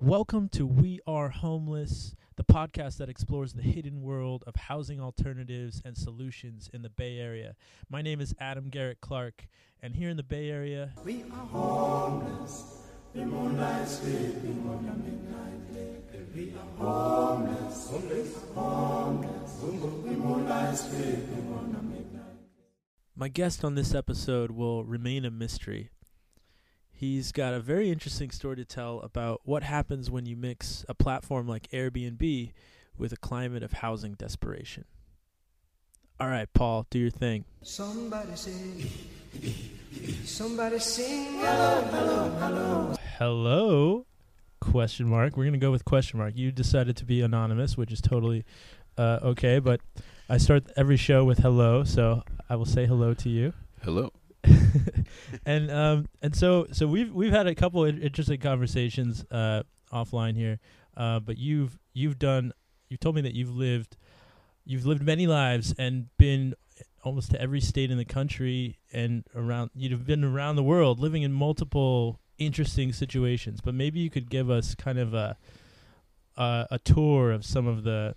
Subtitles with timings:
[0.00, 2.14] Welcome to We Are Homeless,
[2.54, 7.56] podcast that explores the hidden world of housing alternatives and solutions in the Bay Area.
[7.90, 9.48] My name is Adam Garrett Clark,
[9.82, 12.78] and here in the Bay Area, We are homeless.
[13.12, 16.28] The moonlight sleeping on the midnight lake.
[16.32, 17.90] We are homeless.
[17.90, 18.36] Homeless.
[18.54, 19.54] Homeless.
[19.56, 21.94] The moonlight sleeping on the midnight
[23.16, 25.90] my guest on this episode will remain a mystery.
[26.96, 30.94] He's got a very interesting story to tell about what happens when you mix a
[30.94, 32.52] platform like Airbnb
[32.96, 34.84] with a climate of housing desperation.
[36.20, 37.44] All right, Paul, do your thing.
[37.62, 38.88] Somebody sing.
[40.24, 41.40] Somebody sing.
[41.40, 42.94] Hello, hello, hello.
[43.18, 44.06] hello
[44.60, 48.00] question mark we're gonna go with question mark you decided to be anonymous which is
[48.00, 48.44] totally
[48.96, 49.78] uh, okay but
[50.30, 53.52] i start every show with hello so i will say hello to you
[53.82, 54.10] Hello.
[55.46, 60.36] and um and so so we've we've had a couple of interesting conversations uh offline
[60.36, 60.58] here
[60.96, 62.52] uh but you've you've done
[62.88, 63.96] you've told me that you've lived
[64.64, 66.54] you've lived many lives and been
[67.02, 71.22] almost to every state in the country and around you've been around the world living
[71.22, 75.36] in multiple interesting situations but maybe you could give us kind of a
[76.36, 78.14] a, a tour of some of the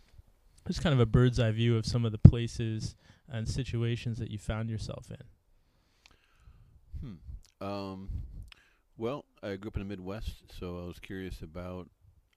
[0.67, 2.95] just kind of a bird's eye view of some of the places
[3.29, 5.23] and situations that you found yourself in.
[7.61, 8.09] Um.
[8.97, 11.87] Well, I grew up in the Midwest, so I was curious about,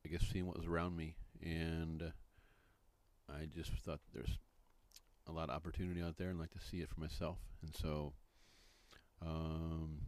[0.04, 2.12] I guess, seeing what was around me, and
[3.28, 4.38] I just thought there's
[5.28, 7.38] a lot of opportunity out there, and like to see it for myself.
[7.62, 8.12] And so,
[9.22, 9.98] um,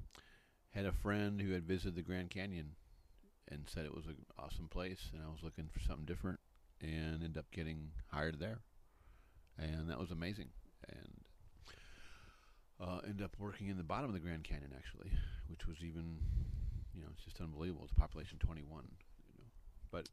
[0.71, 2.77] had a friend who had visited the Grand Canyon,
[3.49, 6.41] and said it was an awesome place, and I was looking for something different,
[6.81, 8.61] and ended up getting hired there,
[9.59, 10.51] and that was amazing.
[10.89, 11.22] And
[12.83, 15.13] uh, ended up working in the bottom of the Grand Canyon actually,
[15.49, 16.19] which was even,
[16.95, 17.85] you know, it's just unbelievable.
[17.85, 18.85] It's population 21,
[19.29, 19.51] you know.
[19.91, 20.09] But.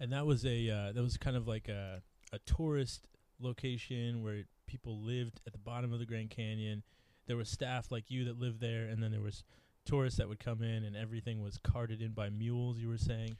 [0.00, 3.08] And that was a uh, that was kind of like a a tourist
[3.40, 6.82] location where people lived at the bottom of the Grand Canyon.
[7.26, 9.42] There was staff like you that lived there, and then there was
[9.84, 12.78] tourists that would come in, and everything was carted in by mules.
[12.78, 13.36] You were saying,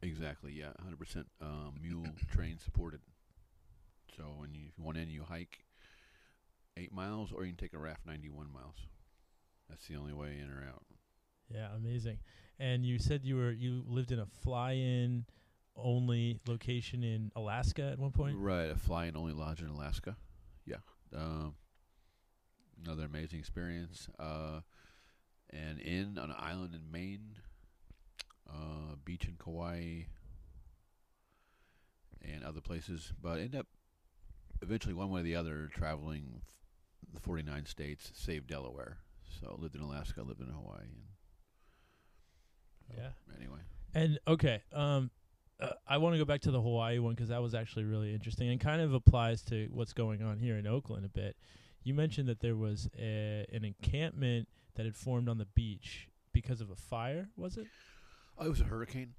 [0.00, 3.00] Exactly, yeah, 100% um, mule train supported.
[4.16, 5.58] So when you if you want in, you hike
[6.78, 8.76] eight miles, or you can take a raft 91 miles.
[9.68, 10.82] That's the only way in or out.
[11.52, 12.18] yeah, amazing.
[12.58, 15.26] And you said you were you lived in a fly-in
[15.76, 18.36] only location in Alaska at one point.
[18.38, 20.16] Right, a fly-in only lodge in Alaska.
[20.64, 20.78] Yeah,
[21.14, 21.54] um,
[22.84, 24.08] another amazing experience.
[24.18, 24.60] Uh,
[25.50, 27.36] and in on an island in Maine,
[28.48, 30.04] uh, beach in Kauai,
[32.22, 33.12] and other places.
[33.22, 33.66] But end up
[34.60, 36.42] eventually one way or the other traveling f-
[37.14, 38.98] the 49 states, save Delaware.
[39.40, 40.82] So lived in Alaska, lived in Hawaii.
[40.82, 41.02] And
[42.88, 43.10] so Yeah.
[43.38, 43.58] Anyway.
[43.94, 45.10] And okay, um,
[45.60, 48.14] uh, I want to go back to the Hawaii one because that was actually really
[48.14, 51.36] interesting and kind of applies to what's going on here in Oakland a bit.
[51.82, 56.60] You mentioned that there was a, an encampment that had formed on the beach because
[56.60, 57.28] of a fire.
[57.36, 57.66] Was it?
[58.36, 59.14] Oh, it was a hurricane,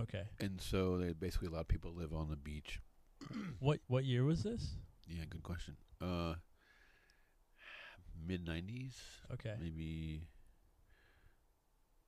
[0.00, 0.22] Okay.
[0.40, 2.80] and so they basically allowed people to live on the beach.
[3.58, 4.76] What what year was this?
[5.06, 5.76] Yeah, good question.
[6.00, 6.34] Uh,
[8.26, 8.94] mid '90s,
[9.32, 9.54] Okay.
[9.60, 10.28] maybe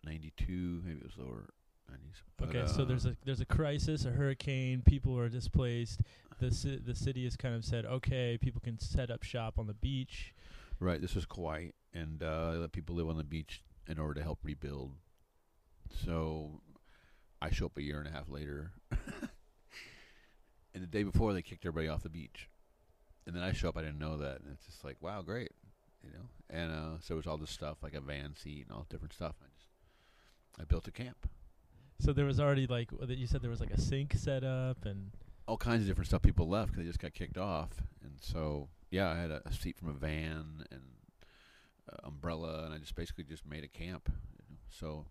[0.04, 1.50] '92, maybe it was lower
[1.90, 2.48] '90s.
[2.48, 6.00] Okay, so uh, there's a there's a crisis, a hurricane, people are displaced.
[6.40, 9.66] The ci- the city has kind of said, okay, people can set up shop on
[9.66, 10.34] the beach.
[10.80, 11.00] right.
[11.00, 14.22] This was Kauai, and uh, they let people live on the beach in order to
[14.22, 14.92] help rebuild.
[16.04, 16.60] So
[17.40, 18.72] I show up a year and a half later,
[20.74, 22.48] and the day before they kicked everybody off the beach,
[23.26, 23.76] and then I show up.
[23.76, 25.52] I didn't know that, and it's just like, wow, great,
[26.04, 26.28] you know.
[26.50, 29.14] And uh, so it was all this stuff like a van seat and all different
[29.14, 29.34] stuff.
[29.42, 29.68] I just
[30.60, 31.28] I built a camp.
[32.00, 34.84] So there was already like that you said there was like a sink set up
[34.84, 35.10] and
[35.46, 36.22] all kinds of different stuff.
[36.22, 37.70] People left because they just got kicked off,
[38.02, 40.82] and so yeah, I had a, a seat from a van and
[41.90, 44.08] uh, umbrella, and I just basically just made a camp.
[44.08, 44.56] You know?
[44.70, 45.06] So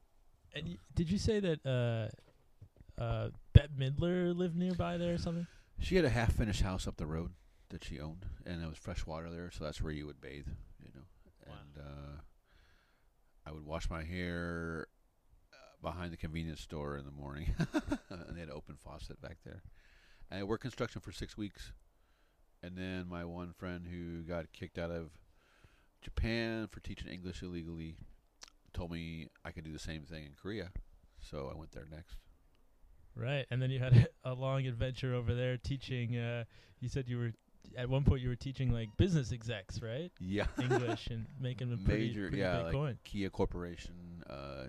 [0.53, 5.47] and y- did you say that uh uh Bette Midler lived nearby there or something?
[5.79, 7.31] she had a half-finished house up the road
[7.69, 10.47] that she owned, and there was fresh water there, so that's where you would bathe.
[11.47, 11.53] Wow.
[11.61, 12.21] and uh,
[13.45, 14.87] I would wash my hair
[15.51, 17.53] uh, behind the convenience store in the morning,
[18.09, 19.63] and they had an open faucet back there.
[20.31, 21.73] And I worked construction for six weeks,
[22.61, 25.11] and then my one friend who got kicked out of
[26.01, 27.95] Japan for teaching English illegally
[28.73, 30.71] told me I could do the same thing in Korea,
[31.19, 32.17] so I went there next.
[33.15, 36.17] Right, and then you had a long adventure over there teaching.
[36.17, 36.45] Uh,
[36.79, 37.33] you said you were
[37.77, 40.11] at one point you were teaching like business execs, right?
[40.19, 42.97] Yeah, English and making them pretty, major, pretty yeah, big like coin.
[43.03, 44.65] Kia Corporation, uh,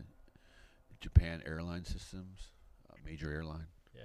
[1.01, 2.53] Japan Airline Systems,
[2.91, 3.67] a major airline.
[3.95, 4.03] Yeah.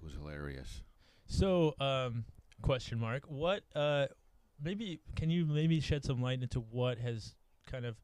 [0.00, 0.82] It was hilarious.
[1.26, 2.24] So, um,
[2.62, 3.24] question mark.
[3.28, 3.62] What?
[3.74, 4.06] Uh,
[4.62, 7.34] maybe can you maybe shed some light into what has
[7.70, 7.96] kind of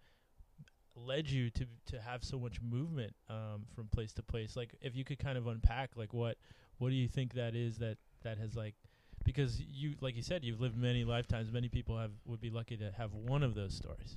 [0.95, 4.57] led you to to have so much movement um, from place to place?
[4.57, 6.37] Like, if you could kind of unpack, like, what
[6.79, 8.75] what do you think that is that that has like
[9.25, 11.53] because you like you said you've lived many lifetimes.
[11.53, 14.17] Many people have would be lucky to have one of those stories.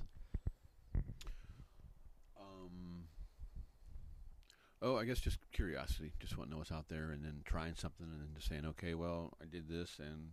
[2.38, 3.04] Um,
[4.82, 6.12] oh, I guess just curiosity.
[6.18, 8.66] Just want to know what's out there, and then trying something, and then just saying,
[8.66, 10.30] okay, well, I did this, and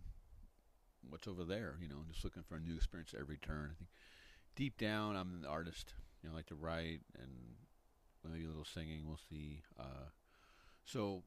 [1.09, 1.75] what's over there?
[1.81, 3.71] You know, just looking for a new experience every turn.
[3.71, 3.89] I think
[4.55, 5.93] deep down, I'm an artist.
[6.21, 7.29] You know, I like to write and
[8.31, 9.03] maybe a little singing.
[9.05, 9.61] We'll see.
[9.79, 10.09] Uh,
[10.85, 11.23] so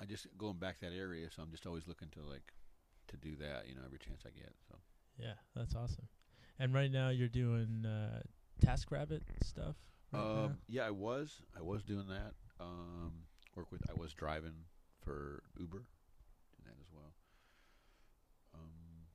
[0.00, 1.28] I just going back that area.
[1.34, 2.52] So I'm just always looking to like
[3.08, 3.68] to do that.
[3.68, 4.52] You know, every chance I get.
[4.68, 4.76] So
[5.18, 6.08] Yeah, that's awesome.
[6.58, 8.20] And right now you're doing uh,
[8.64, 9.76] TaskRabbit stuff.
[10.12, 10.20] Right?
[10.44, 11.42] Um, yeah, I was.
[11.56, 12.32] I was doing that.
[12.60, 13.12] Um,
[13.54, 13.82] work with.
[13.90, 14.54] I was driving
[15.04, 17.12] for Uber, doing that as well.
[18.54, 19.06] Um,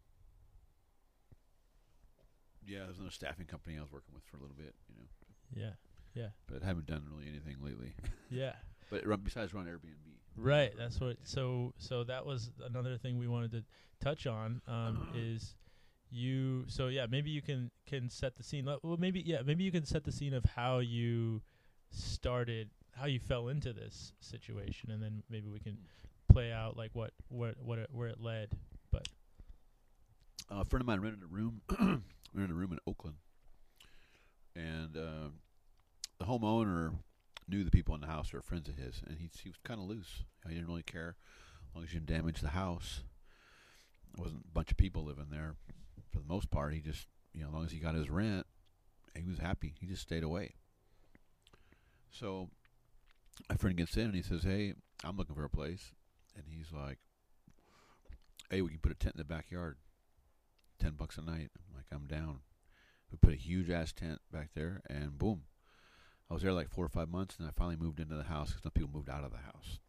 [2.66, 5.64] yeah, there's another staffing company I was working with for a little bit, you know,
[5.64, 5.74] Yeah,
[6.14, 7.94] yeah, but I haven't done really anything lately.
[8.30, 8.54] yeah.
[8.90, 10.21] but run, besides run Airbnb.
[10.36, 10.72] Right.
[10.78, 11.18] That's what.
[11.24, 13.64] So so that was another thing we wanted to
[14.00, 14.62] touch on.
[14.68, 15.56] Um, is
[16.10, 16.66] you.
[16.68, 18.66] So yeah, maybe you can can set the scene.
[18.66, 21.42] Well, maybe yeah, maybe you can set the scene of how you
[21.92, 25.78] started, how you fell into this situation, and then maybe we can
[26.32, 28.58] play out like what what what it, where it led.
[28.92, 29.08] But
[30.50, 31.62] Uh, a friend of mine rented a room.
[32.34, 33.18] rented a room in Oakland,
[34.56, 35.30] and uh,
[36.20, 36.94] the homeowner
[37.52, 39.80] knew the people in the house were friends of his, and he he was kind
[39.80, 40.24] of loose.
[40.48, 41.16] He didn't really care
[41.70, 43.02] as long as you didn't damage the house.
[44.16, 45.56] There wasn't a bunch of people living there
[46.12, 46.74] for the most part.
[46.74, 48.46] He just you know as long as he got his rent,
[49.16, 49.76] he was happy.
[49.80, 50.56] He just stayed away.
[52.10, 52.50] So
[53.50, 55.92] my friend gets in and he says, "Hey, I'm looking for a place,"
[56.36, 57.00] and he's like,
[58.50, 59.78] "Hey, we can put a tent in the backyard."
[60.82, 61.52] ten bucks a night.
[61.56, 62.40] I'm like, I'm down.
[63.12, 65.44] We put a huge ass tent back there, and boom,
[66.32, 68.52] I was there like four or five months, and I finally moved into the house
[68.52, 69.80] because some people moved out of the house.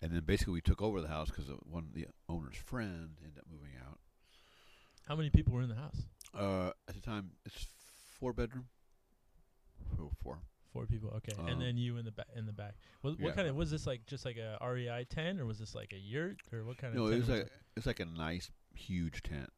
[0.00, 3.38] And then basically we took over the house because one of the owner's friend ended
[3.38, 3.98] up moving out.
[5.06, 6.06] how many people were in the house?
[6.34, 7.66] Uh, at the time, it's
[8.18, 8.68] four bedroom.
[9.98, 10.10] Four.
[10.22, 10.38] four.
[10.72, 11.10] Four people.
[11.16, 12.28] Okay, and then you in the back.
[12.34, 12.76] In the back.
[13.02, 13.32] What, what yeah.
[13.32, 14.06] kind of was this like?
[14.06, 17.00] Just like a REI tent, or was this like a yurt, or what kind of?
[17.00, 19.50] No, it was like it's like a nice huge tent.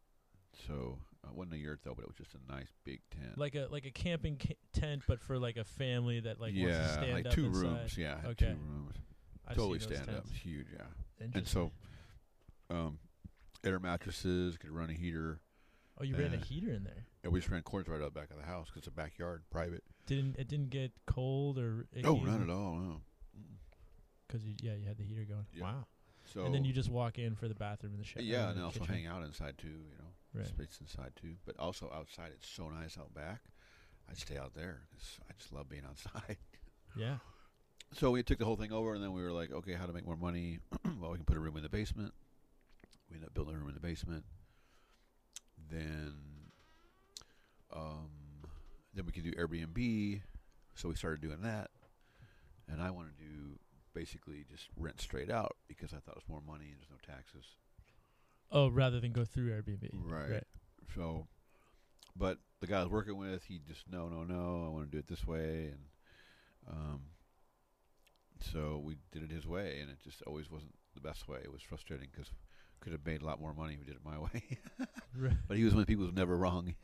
[0.67, 0.99] So
[1.31, 3.39] it wasn't a yurt though, but it was just a nice big tent.
[3.39, 6.63] like a like a camping ca- tent, but for like a family that like wants
[6.63, 7.63] to yeah, stand like up two inside.
[7.63, 7.99] rooms.
[7.99, 8.47] Yeah, Okay.
[8.47, 8.97] two rooms.
[9.47, 10.07] I've totally stand up.
[10.07, 10.31] tents.
[10.31, 10.67] It's huge.
[10.73, 11.27] Yeah.
[11.35, 11.71] and so
[12.71, 12.99] um,
[13.65, 15.41] air mattresses could run a heater.
[16.01, 17.07] oh, you ran a uh, heater in there.
[17.25, 18.91] And we just ran cords right out the back of the house because it's a
[18.91, 19.85] backyard, private.
[20.07, 21.87] Didn't it didn't get cold or?
[22.03, 22.75] No, not at all.
[22.77, 23.01] No.
[24.27, 25.47] Because you yeah you had the heater going.
[25.55, 25.63] Yeah.
[25.63, 25.87] Wow.
[26.25, 28.23] So and then you just walk in for the bathroom and the shower.
[28.23, 28.95] yeah, and and also kitchen.
[28.95, 29.69] hang out inside too.
[29.69, 30.47] You know, Right.
[30.47, 31.35] space inside too.
[31.45, 33.43] But also outside, it's so nice out back.
[34.11, 36.39] I'd stay out there 'cause I just love being outside.
[36.97, 37.19] Yeah.
[37.93, 39.93] So we took the whole thing over, and then we were like, okay, how to
[39.93, 40.59] make more money?
[41.01, 42.15] well, we can put a room in the basement.
[43.11, 44.25] We ended up building a room in the basement.
[45.71, 46.15] Then,
[47.75, 48.11] um,
[48.95, 50.23] then we could do Airbnb.
[50.75, 51.71] So we started doing that,
[52.67, 53.59] and I wanted to
[53.95, 56.97] basically just rent straight out because I thought it was more money and there's no
[57.15, 57.45] taxes.
[58.53, 59.89] Oh, rather than go through Airbnb.
[59.93, 60.45] Right.
[60.95, 61.27] So,
[62.15, 64.65] but the guy I was working with, he just no, no, no.
[64.67, 65.81] I want to do it this way, and
[66.71, 67.01] um,
[68.41, 71.39] so we did it his way, and it just always wasn't the best way.
[71.43, 72.31] It was frustrating because
[72.81, 74.59] could have made a lot more money if we did it my way.
[75.17, 75.37] Right.
[75.47, 76.75] but he was one of the people who's never wrong.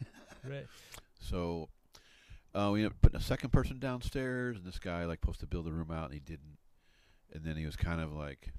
[0.48, 0.66] Right.
[1.20, 1.68] So
[2.54, 5.48] uh, we ended up putting a second person downstairs, and this guy like supposed to
[5.48, 6.58] build the room out, and he didn't.
[7.34, 8.52] And then he was kind of like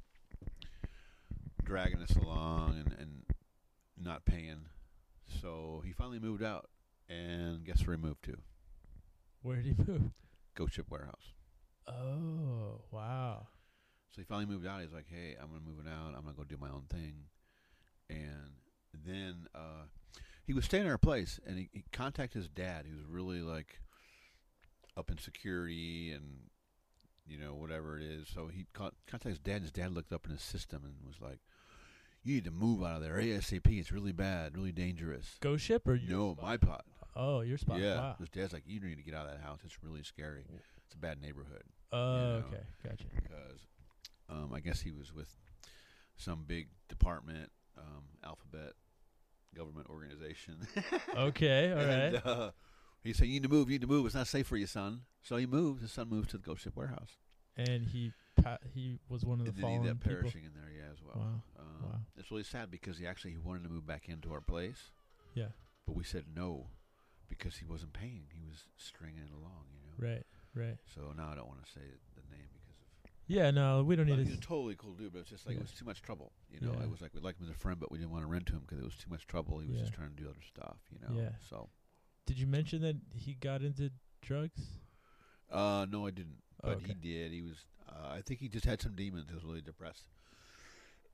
[1.69, 3.23] dragging us along and, and
[3.95, 4.65] not paying.
[5.39, 6.67] So he finally moved out,
[7.07, 8.37] and guess where he moved to?
[9.43, 10.11] Where did he move?
[10.55, 11.33] Ghost Ship Warehouse.
[11.87, 13.47] Oh wow.
[14.09, 14.81] So he finally moved out.
[14.81, 16.15] He's like, "Hey, I'm gonna move it out.
[16.17, 17.25] I'm gonna go do my own thing."
[18.09, 18.55] And
[19.05, 19.85] then uh,
[20.47, 23.41] he was staying at our place, and he, he contacted his dad, He was really
[23.41, 23.79] like
[24.97, 26.23] up in security and
[27.27, 28.27] you know whatever it is.
[28.27, 29.57] So he con- contacted his dad.
[29.57, 31.39] And his dad looked up in his system and was like,
[32.23, 33.67] "You need to move out of there ASAP.
[33.79, 36.85] It's really bad, really dangerous." Ghost ship or your No, my pot.
[37.15, 37.79] Oh, your spot.
[37.79, 37.95] yeah.
[37.95, 38.15] Wow.
[38.19, 39.59] His dad's like, you need to get out of that house.
[39.65, 40.45] It's really scary.
[40.85, 42.43] It's a bad neighborhood Oh, know.
[42.47, 42.63] okay.
[42.83, 43.03] Gotcha.
[43.13, 43.59] because
[44.29, 45.27] um, I guess he was with
[46.15, 48.73] some big department, um, alphabet
[49.55, 50.59] government organization.
[51.17, 51.71] Okay.
[51.71, 51.85] All right.
[52.15, 52.51] and, uh,
[53.03, 53.69] he said, "You need to move.
[53.69, 54.05] You need to move.
[54.05, 55.81] It's not safe for you, son." So he moved.
[55.81, 57.17] His son moved to the Ghost Ship Warehouse.
[57.57, 58.11] and he
[58.43, 60.19] pa- he was one of the fallen ended up people.
[60.21, 61.17] perishing in there, yeah, as well.
[61.17, 61.41] Wow.
[61.59, 61.99] Um, Wow.
[62.17, 64.91] It's really sad because he actually he wanted to move back into our place,
[65.33, 65.49] Yeah.
[65.85, 66.67] but we said no
[67.29, 68.27] because he wasn't paying.
[68.33, 70.09] He was stringing it along, you know.
[70.13, 70.25] Right.
[70.53, 70.77] Right.
[70.93, 71.81] So now I don't want to say
[72.15, 73.11] the name because of.
[73.27, 73.51] Yeah.
[73.51, 75.61] No, we don't need he's a totally cool dude, but it's just like Yeah.
[75.61, 76.33] it was too much trouble.
[76.49, 76.83] You know, Yeah.
[76.83, 78.47] it was like we liked him as a friend, but we didn't want to rent
[78.47, 79.59] to him because it was too much trouble.
[79.59, 79.83] He was Yeah.
[79.83, 81.15] just trying to do other stuff, you know.
[81.21, 81.35] Yeah.
[81.49, 81.69] So,
[82.25, 83.91] Did you mention that he got into
[84.21, 84.79] drugs?
[85.49, 87.31] uh, no, I didn't, But he did.
[87.31, 87.65] He was.
[87.87, 89.25] Uh, I think he just had some demons.
[89.29, 90.03] He was really depressed.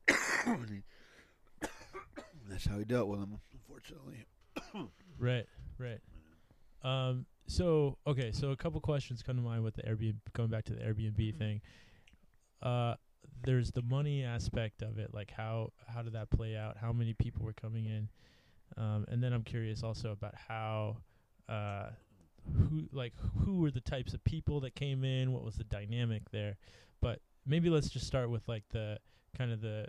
[2.50, 4.26] That's how he dealt with them, unfortunately.
[5.18, 5.46] Right.
[5.78, 6.00] Right.
[6.84, 7.26] Um.
[7.48, 8.32] So okay.
[8.32, 10.18] So a couple questions come to mind with the Airbnb.
[10.34, 11.62] Going back to the Airbnb thing.
[12.62, 12.96] Uh,
[13.44, 15.14] there's the money aspect of it.
[15.14, 16.78] Like how how did that play out?
[16.78, 18.10] How many people were coming in?
[18.78, 20.98] Um, and then I'm curious also about how,
[21.48, 21.88] uh,
[22.54, 25.32] who like who were the types of people that came in?
[25.32, 26.58] What was the dynamic there?
[27.02, 29.00] But maybe let's just start with like the
[29.38, 29.88] kind of the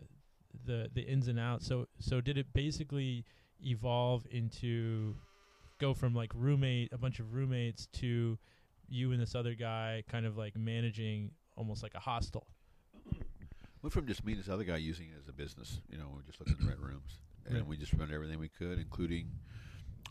[0.65, 1.67] the the ins and outs.
[1.67, 3.25] So so did it basically
[3.65, 5.17] evolve into
[5.79, 8.39] go from like roommate a bunch of roommates to
[8.89, 12.47] you and this other guy kind of like managing almost like a hostel.
[13.83, 15.81] Went from just me and this other guy using it as a business.
[15.91, 17.67] You know, we just looking to rent rooms, and Right.
[17.67, 19.31] we just rented everything we could, including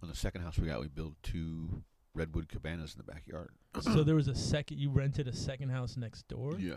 [0.02, 0.80] on the second house we got.
[0.82, 1.84] We built two
[2.16, 3.50] redwood cabanas in the backyard.
[3.82, 6.56] so there was a second you rented a second house next door?
[6.58, 6.76] Yeah,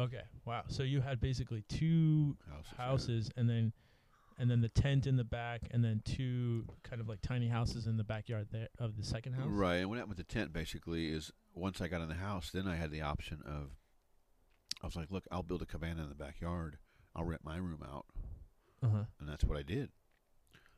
[0.00, 0.22] Okay.
[0.44, 0.62] Wow.
[0.68, 2.72] So you had basically two houses.
[2.76, 3.72] houses and then
[4.40, 7.86] and then the tent in the back and then two kind of like tiny houses
[7.88, 9.48] in the backyard there of the second house.
[9.48, 12.50] Right, and what happened with the tent basically is once I got in the house,
[12.52, 13.70] then I had the option of
[14.80, 16.78] I was like, look, I'll build a cabana in the backyard.
[17.16, 18.06] I'll rent my room out,
[18.80, 19.04] Uh-huh.
[19.18, 19.90] and that's what I did.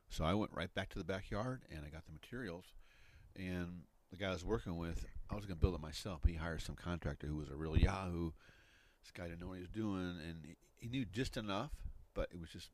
[0.08, 2.64] So I went right back to the backyard and I got the materials.
[3.36, 6.30] And the guy I was working with, I was going to build it myself, but
[6.30, 8.32] he hired some contractor who was a real Yahoo.
[9.02, 11.70] This guy didn't know what he was doing, and he, he knew just enough,
[12.14, 12.70] but it was just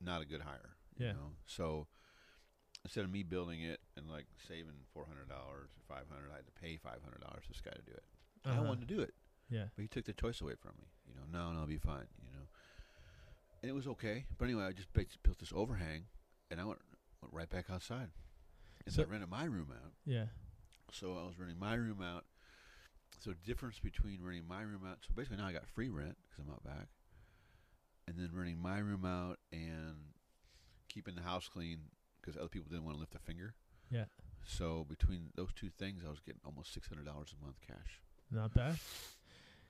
[0.00, 0.70] not a good hire.
[0.98, 1.08] Yeah.
[1.08, 1.30] You know?
[1.46, 1.86] So
[2.84, 6.36] instead of me building it and like saving four hundred dollars or five hundred, I
[6.36, 8.02] had to pay five hundred dollars for this guy to do it.
[8.44, 8.62] I Uh-huh.
[8.62, 9.14] wanted to do it,
[9.50, 9.66] Yeah.
[9.76, 10.88] but he took the choice away from me.
[11.06, 12.08] You know, no, no, I'll be fine.
[12.24, 12.46] You know,
[13.62, 14.24] and it was okay.
[14.38, 16.04] But anyway, I just built this overhang,
[16.50, 16.80] and I went
[17.22, 18.08] went right back outside.
[18.86, 19.92] And so I rented my room out.
[20.04, 20.26] Yeah.
[20.92, 22.24] So I was renting my room out.
[23.20, 24.98] So difference between renting my room out.
[25.02, 26.88] So basically now I got free rent because I'm out back,
[28.08, 29.96] and then renting my room out and
[30.88, 31.78] keeping the house clean
[32.20, 33.54] because other people didn't want to lift a finger.
[33.90, 34.04] Yeah.
[34.44, 38.00] So between those two things, I was getting almost six hundred dollars a month cash.
[38.30, 38.78] Not bad.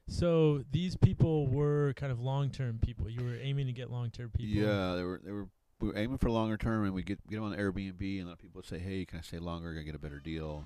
[0.08, 3.08] So these people were kind of long-term people.
[3.08, 4.62] You were aiming to get long-term people.
[4.62, 5.48] Yeah, they were they were
[5.80, 8.26] we were aiming for longer term, and we get get them on Airbnb, and a
[8.26, 9.72] lot of people say, "Hey, can I stay longer?
[9.72, 10.64] Can I get a better deal?"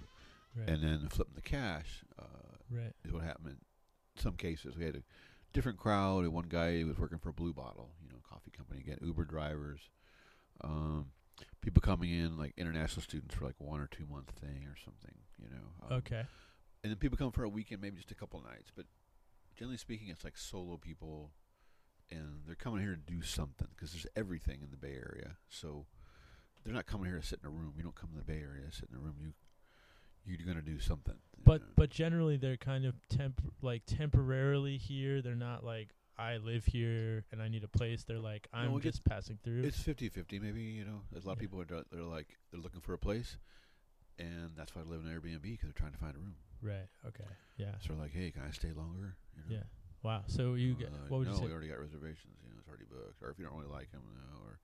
[0.56, 0.68] Right.
[0.68, 2.04] And then flip them the cash.
[2.18, 2.24] Uh,
[2.70, 2.92] right.
[3.04, 4.76] is what happened in some cases.
[4.76, 5.02] We had a
[5.52, 6.24] different crowd.
[6.24, 8.80] and One guy was working for Blue Bottle, you know, coffee company.
[8.80, 9.80] Again, Uber drivers,
[10.62, 11.06] um,
[11.60, 15.14] people coming in like international students for like one or two month thing or something,
[15.38, 15.86] you know.
[15.90, 16.24] Um, Okay.
[16.82, 18.70] And then people come for a weekend, maybe just a couple nights.
[18.74, 18.84] But
[19.56, 21.30] generally speaking, it's like solo people,
[22.10, 25.36] and they're coming here to do something because there's everything in the Bay Area.
[25.48, 25.86] So
[26.64, 27.74] they're not coming here to sit in a room.
[27.76, 29.16] You don't come to the Bay Area to sit in a room.
[29.20, 29.32] You
[30.26, 31.16] you're going to do something.
[31.44, 31.66] But know.
[31.76, 35.20] but generally they're kind of temp like temporarily here.
[35.20, 38.04] They're not like I live here and I need a place.
[38.04, 39.62] They're like I'm get- just passing through.
[39.64, 41.02] It's 50-50 maybe, you know.
[41.12, 43.36] There's a lot of people are they're like they're looking for a place
[44.18, 46.36] and that's why they live in Airbnb because they're trying to find a room.
[46.62, 46.86] right.
[47.06, 47.24] Okay.
[47.56, 47.72] Yeah.
[47.80, 49.56] So they're like, "Hey, can I stay longer?" You know.
[49.56, 49.64] Yeah.
[50.04, 50.22] Wow.
[50.28, 51.46] So you Uh, get like, what would no, you say?
[51.48, 53.24] we already got reservations, you know, it's already booked.
[53.24, 54.60] Or if you don't really like them, know, or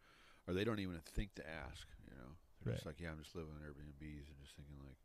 [0.46, 2.36] or they don't even think to ask, you know.
[2.60, 5.00] They're just like, "Yeah, I'm just living in Airbnbs and just thinking like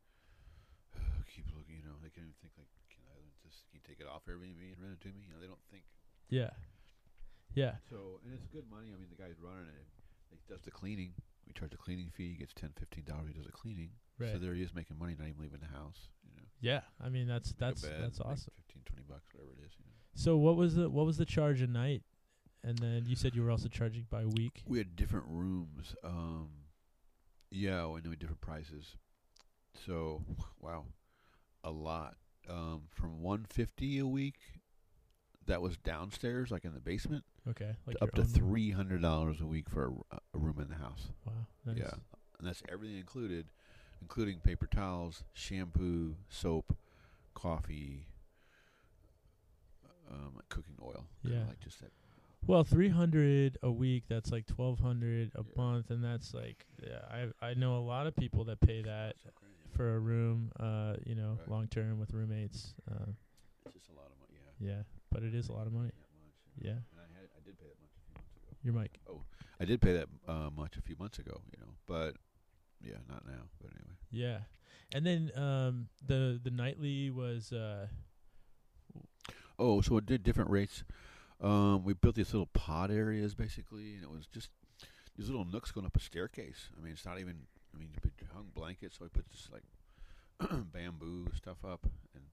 [1.00, 3.16] oh, keep looking, you know, they can't even think like, "Can I
[3.48, 3.64] this?
[3.72, 5.64] Can you take it off Airbnb and rent it to me?" You know, they don't
[5.72, 5.88] think
[6.28, 6.52] Yeah.
[7.56, 7.80] Yeah.
[7.88, 8.92] So, and it's good money.
[8.92, 9.88] I mean, the guy's running it.
[10.32, 11.16] He does the cleaning.
[11.48, 12.36] We charge a cleaning fee.
[12.36, 13.32] He gets ten, fifteen dollars.
[13.32, 13.96] He does the cleaning.
[14.20, 14.28] Right.
[14.28, 14.42] So Right.
[14.42, 16.10] there he is making money, not even leaving the house.
[16.28, 16.82] You know, Yeah.
[17.00, 18.52] I mean that's that's bed, that's awesome.
[18.68, 19.72] 15, 20 bucks, whatever it is.
[19.80, 19.96] You know.
[20.16, 22.02] So what was the what was the charge a night?
[22.64, 24.64] And then you said you were also charging by week.
[24.66, 25.96] We had different rooms.
[26.04, 26.50] Um,
[27.52, 28.96] yeah, and we knew different prices.
[29.86, 30.24] So,
[30.60, 30.86] wow,
[31.64, 32.16] a lot.
[32.50, 34.40] Um, from one fifty a week,
[35.46, 37.76] that was downstairs, like in the basement, Okay.
[37.86, 41.12] Like to up to three hundred dollars a week for a room in the house.
[41.26, 41.34] Wow.
[41.66, 41.78] Nice.
[41.78, 41.94] Yeah,
[42.40, 43.48] and that's everything included.
[44.02, 46.76] including paper towels, shampoo, soap,
[47.34, 48.08] coffee,
[50.10, 51.08] um, like cooking oil.
[51.24, 51.46] Yeah.
[51.48, 51.92] like just that.
[52.48, 54.04] Well, three hundred a week.
[54.08, 55.54] That's like twelve hundred a Yeah.
[55.58, 57.00] month, and that's like yeah.
[57.42, 59.30] I I know a lot of people that pay that So
[59.76, 60.52] for a room.
[60.60, 61.50] Uh, you know, Right.
[61.50, 62.76] long term with roommates.
[62.90, 63.12] Uh,
[63.66, 64.38] It's just a lot of money.
[64.60, 64.76] Yeah.
[64.78, 65.92] yeah, but it is a lot of money.
[66.62, 68.56] Yeah, I had I did pay that much a few months ago.
[68.64, 69.00] your mic.
[69.10, 69.24] Oh,
[69.60, 71.42] I did pay that uh, much a few months ago.
[71.52, 72.16] You know, but
[72.82, 73.50] yeah, not now.
[73.60, 73.98] But anyway.
[74.12, 74.40] Yeah,
[74.94, 77.88] and then um the the nightly was uh
[79.58, 80.84] Oh, so it did different rates.
[81.42, 84.50] Um, we built these little pod areas basically, and it was just
[85.18, 86.70] these little nooks going up a staircase.
[86.78, 87.36] I mean, it's not even.
[87.74, 89.64] I mean, we hung blankets, so we put this like
[90.72, 92.24] bamboo stuff up, and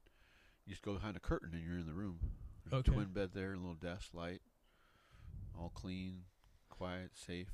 [0.67, 2.19] you just go behind a curtain, and you're in the room.
[2.65, 2.93] There's Okay.
[2.93, 4.41] twin bed there, a little desk, light,
[5.59, 6.23] all clean,
[6.69, 7.53] quiet, safe,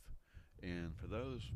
[0.62, 1.50] and for those,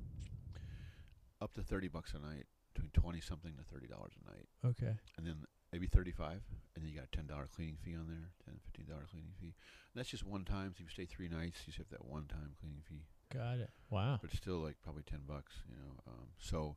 [1.40, 4.96] up to thirty bucks a night, between twenty something to thirty dollars a night okay.
[5.18, 6.32] and then maybe 35
[6.74, 8.54] and then you got a $10 cleaning fee on there 10
[8.86, 11.72] $15 cleaning fee and that's just one time so if you stay three nights you
[11.72, 13.70] just have that one time cleaning fee Got it.
[13.90, 14.18] Wow.
[14.20, 16.76] but it's still like probably 10 bucks you know um, so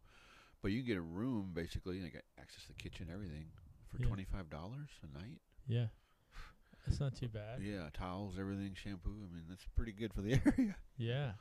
[0.62, 3.46] but you can get a room basically and you got access to the kitchen everything
[3.90, 4.08] for Yeah.
[4.08, 5.88] $25 a night Yeah.
[6.88, 7.62] That's not too bad.
[7.62, 11.32] yeah towels everything shampoo i mean that's pretty good for the area Yeah.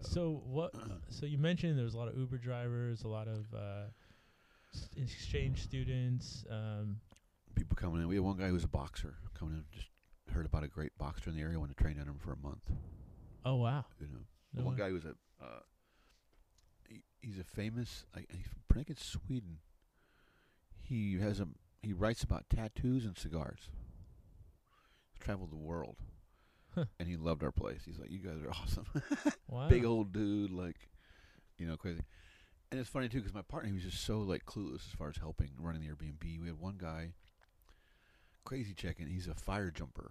[0.00, 0.74] So what?
[1.10, 3.84] So you mentioned there was a lot of Uber drivers, a lot of uh,
[4.96, 6.44] exchange students.
[6.50, 6.96] Um,
[7.54, 9.88] people coming in we had one guy who was a boxer coming in just
[10.32, 12.36] heard about a great boxer in the area wanted to train under him for a
[12.36, 12.68] month
[13.44, 13.84] oh wow.
[14.00, 14.18] you know
[14.54, 14.80] No one way.
[14.80, 15.60] guy was a uh,
[16.88, 19.58] he, he's a famous I, he's from, I think it's Sweden.
[20.82, 21.46] He has a
[21.82, 23.68] he writes about tattoos and cigars.
[25.12, 25.96] He's traveled the world,
[26.74, 26.86] Huh.
[26.98, 27.82] and he loved our place.
[27.84, 28.86] He's like, "You guys are awesome."
[29.48, 29.68] Wow.
[29.68, 30.88] Big old dude, like
[31.58, 32.00] you know, crazy.
[32.74, 35.08] And it's funny too because my partner he was just so like clueless as far
[35.08, 36.40] as helping running the Airbnb.
[36.40, 37.12] We had one guy,
[38.42, 39.06] crazy checking.
[39.06, 40.10] He's a fire jumper.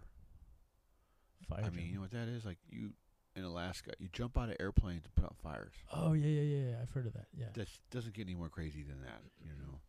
[1.49, 2.45] Fire I mean, you know what that is?
[2.45, 2.91] Like you
[3.35, 5.73] in Alaska, you jump out of airplanes and put out fires.
[5.91, 6.75] Oh yeah, yeah, yeah, yeah.
[6.81, 7.25] I've heard of that.
[7.37, 7.47] Yeah.
[7.53, 9.79] that doesn't get any more crazy than that, you know.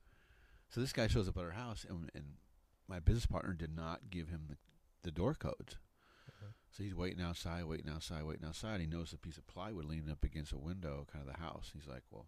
[0.69, 2.25] So this guy shows up at our house, and, and
[2.89, 4.57] my business partner did not give him the,
[5.05, 5.77] the door codes.
[6.29, 6.51] Uh-huh.
[6.73, 8.81] So he's waiting outside, waiting outside, waiting outside.
[8.81, 11.71] He noticed a piece of plywood leaning up against a window, kind of the house.
[11.73, 12.27] He's like, "Well,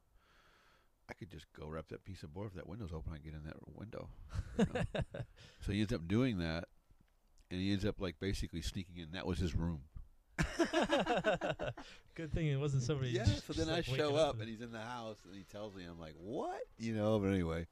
[1.08, 3.12] I could just go wrap that piece of board if that window's open.
[3.12, 4.08] I can get in that window."
[4.58, 5.00] you know?
[5.60, 6.64] so he ends up doing that,
[7.50, 9.12] and he ends up like basically sneaking in.
[9.12, 9.80] That was his room.
[12.14, 13.10] Good thing it wasn't somebody.
[13.10, 13.24] Yeah.
[13.24, 15.44] just- So then I like, show up with- and he's in the house and he
[15.44, 16.60] tells me, I'm like, what?
[16.78, 17.66] You know, but anyway.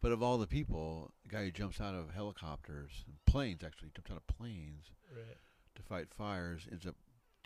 [0.00, 3.90] But of all the people, the guy who jumps out of helicopters and planes, actually
[3.94, 5.36] jumps out of planes Right.
[5.74, 6.94] to fight fires, ends up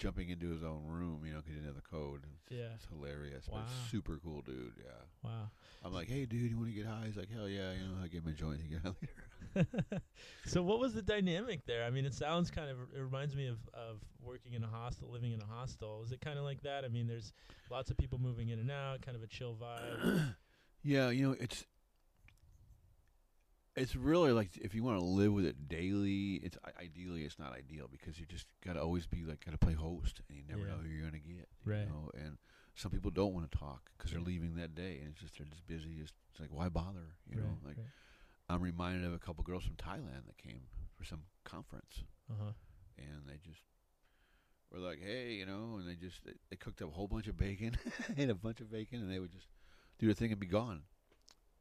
[0.00, 2.24] jumping into his own room, you know, because he didn't have the code.
[2.48, 2.74] It's, Yeah.
[2.74, 3.46] it's hilarious.
[3.48, 3.58] Wow.
[3.60, 4.90] But super cool dude, yeah.
[5.22, 5.50] Wow.
[5.84, 7.04] I'm like, hey, dude, you want to get high?
[7.06, 8.60] He's like, hell yeah, you know, I give him a joint.
[8.62, 10.02] He get high later.
[10.46, 11.84] so what was the dynamic there?
[11.84, 15.10] I mean, it sounds kind of it reminds me of of working in a hostel,
[15.10, 16.02] living in a hostel.
[16.04, 16.84] Is it kind of like that?
[16.84, 17.32] I mean, there's
[17.70, 20.34] lots of people moving in and out, kind of a chill vibe.
[20.82, 21.66] Yeah, you know, it's
[23.80, 27.52] it's really like if you want to live with it daily, it's ideally it's not
[27.52, 30.44] ideal because you just got to always be like got to play host and you
[30.48, 30.72] never Yeah.
[30.72, 31.88] know who you're going to get, you Right.
[31.88, 32.38] know, and
[32.74, 35.46] some people don't want to talk because they're leaving that day and it's just they're
[35.46, 37.42] just busy just it's like why bother, you know?
[37.62, 37.78] right, Like
[38.48, 40.62] I'm reminded of a couple girls from Thailand that came
[40.96, 42.52] for some conference Uh huh.
[42.98, 43.62] and they just
[44.72, 47.26] were like, "Hey, you know," and they just they, they cooked up a whole bunch
[47.28, 47.76] of bacon,
[48.16, 49.48] ate a bunch of bacon, and they would just
[49.98, 50.82] do their thing and be gone.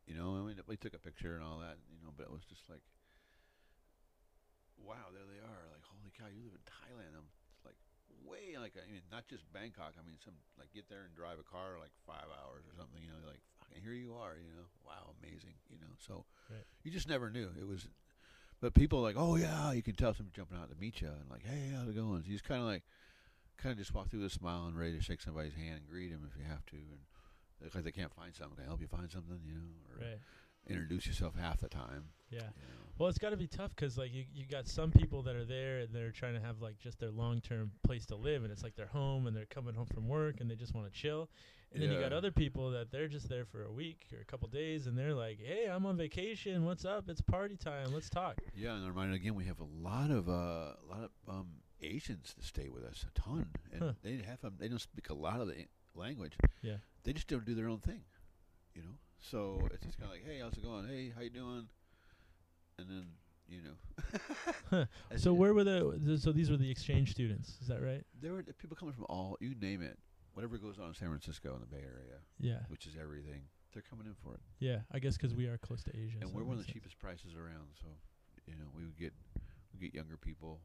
[0.09, 2.33] You know, I mean, we took a picture and all that, you know, but it
[2.33, 2.81] was just like,
[4.81, 5.63] wow, there they are.
[5.69, 7.13] Like, holy cow, you live in Thailand.
[7.13, 7.29] I'm
[7.61, 7.77] like
[8.25, 9.93] way like I mean, not just Bangkok.
[9.99, 12.97] I mean, some like get there and drive a car like five hours or something.
[13.05, 14.33] You know, like fucking here you are.
[14.33, 15.61] You know, wow, amazing.
[15.69, 16.65] You know, so Right.
[16.81, 17.85] you just never knew it was.
[18.59, 21.29] But people like, oh yeah, you can tell somebody jumping out to meet you and
[21.29, 22.25] like, hey, how's it going?
[22.25, 22.83] So you just kind of like,
[23.55, 25.87] kind of just walk through with a smile and ready to shake somebody's hand and
[25.87, 26.99] greet them if you have to, and
[27.63, 30.19] because they can't find something, can I help you find something, you know, or Right.
[30.67, 32.05] introduce yourself half the time.
[32.29, 32.39] Yeah.
[32.41, 32.75] You know.
[32.97, 35.45] Well, it's got to be tough because like you you got some people that are
[35.45, 38.51] there and they're trying to have like just their long term place to live and
[38.51, 40.99] it's like their home and they're coming home from work and they just want to
[40.99, 41.29] chill.
[41.71, 44.25] And then you got other people that they're just there for a week or a
[44.25, 46.65] couple days and they're like, "Hey, I'm on vacation.
[46.65, 47.07] What's up?
[47.09, 47.93] It's party time.
[47.93, 51.11] Let's talk." Yeah, and I'm again, we have a lot of uh, a lot of
[51.27, 51.47] um,
[51.79, 53.93] Asians that stay with us, a ton, and Huh.
[54.01, 56.33] they have um, they don't speak a lot of the language.
[56.63, 56.77] Yeah.
[57.03, 58.01] They just don't do their own thing,
[58.75, 58.97] you know.
[59.19, 60.87] So it's just kind of like, hey, how's it going?
[60.87, 61.67] Hey, how you doing?
[62.77, 63.05] And then
[63.47, 64.85] you know.
[65.17, 68.03] So where were the th- so these were the exchange students, is that right?
[68.21, 69.97] there were people coming from all you name it,
[70.33, 72.59] whatever goes on in San Francisco in the Bay Area, Yeah.
[72.69, 73.41] which is everything.
[73.73, 74.39] they're coming in for it.
[74.59, 76.17] Yeah, I guess because we are close to Asia.
[76.21, 76.73] and so we're one of the sense.
[76.73, 77.69] cheapest prices around.
[77.81, 77.87] So,
[78.47, 79.13] you know, we would get
[79.73, 80.61] we get younger people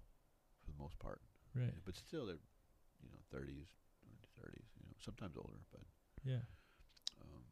[0.64, 1.20] for the most part,
[1.54, 1.74] Right.
[1.84, 2.40] but still they're
[3.02, 3.66] you know thirties,
[4.40, 4.68] thirties.
[4.76, 5.80] You know, sometimes older, but
[6.24, 6.40] Yeah.
[7.20, 7.44] um,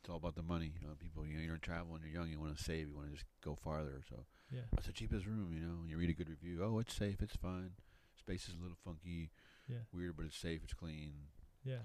[0.00, 0.72] it's all about the money.
[0.80, 3.08] You know, people you know you're traveling, you're young, you want to save, you want
[3.08, 4.02] to just go farther.
[4.08, 4.62] So, Yeah.
[4.70, 5.52] what's the cheapest room?
[5.52, 6.62] You know, and you read a good review.
[6.64, 7.72] Oh, it's safe, it's fine.
[8.18, 9.30] Space is a little funky,
[9.68, 9.80] Yeah.
[9.92, 11.28] weird, but it's safe, it's clean,
[11.64, 11.82] Yeah.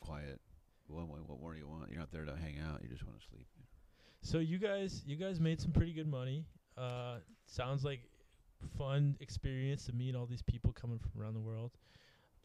[0.00, 0.40] quiet.
[0.88, 1.90] What, what, what more do you want?
[1.90, 2.82] You're not there to hang out.
[2.82, 3.46] You just want to sleep.
[4.22, 6.44] So you guys, you guys made some pretty good money.
[6.76, 8.00] Uh, sounds like
[8.78, 11.72] fun experience to meet all these people coming from around the world.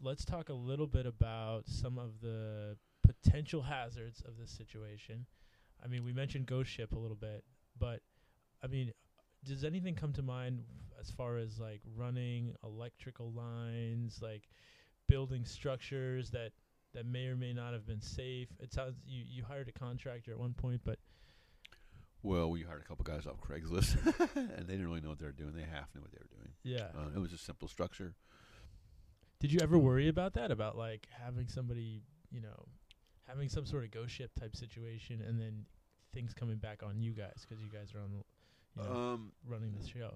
[0.03, 5.25] Let's talk a little bit about some of the potential hazards of this situation.
[5.83, 7.43] I mean, we mentioned ghost ship a little bit,
[7.77, 8.01] but
[8.63, 8.91] I mean,
[9.43, 10.63] does anything come to mind
[10.99, 14.47] as far as like running electrical lines, like
[15.07, 16.51] building structures that
[16.93, 18.49] that may or may not have been safe?
[18.59, 20.97] It sounds you you hired a contractor at one point, but
[22.23, 23.97] Well, we hired a couple guys off Craigslist,
[24.35, 25.53] and they didn't really know what they were doing.
[25.55, 26.53] They half knew what they were doing.
[26.63, 26.87] yeah.
[26.95, 28.13] Uh, it was a simple structure.
[29.41, 30.51] Did you ever worry about that?
[30.51, 32.67] About like having somebody, you know,
[33.27, 35.65] having some sort of ghost ship type situation, and then
[36.13, 39.31] things coming back on you guys because you guys are on, the, you know, Um,
[39.47, 40.13] running the show.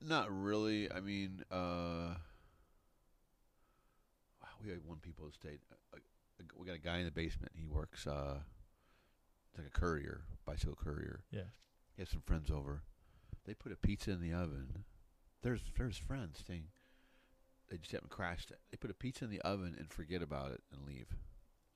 [0.00, 0.90] not really.
[0.90, 2.14] I mean, uh,
[4.40, 5.58] wow, we had one people that stayed.
[5.92, 7.52] Uh, uh, we got a guy in the basement.
[7.56, 8.06] He works.
[8.06, 8.38] Uh,
[9.50, 11.24] it's like a courier, bicycle courier.
[11.32, 11.50] Yeah.
[11.96, 12.82] He has some friends over.
[13.44, 14.84] They put a pizza in the oven.
[15.42, 16.68] There's there's friends staying.
[17.72, 18.52] They just haven't crashed.
[18.70, 21.06] They put a pizza in the oven and forget about it and leave.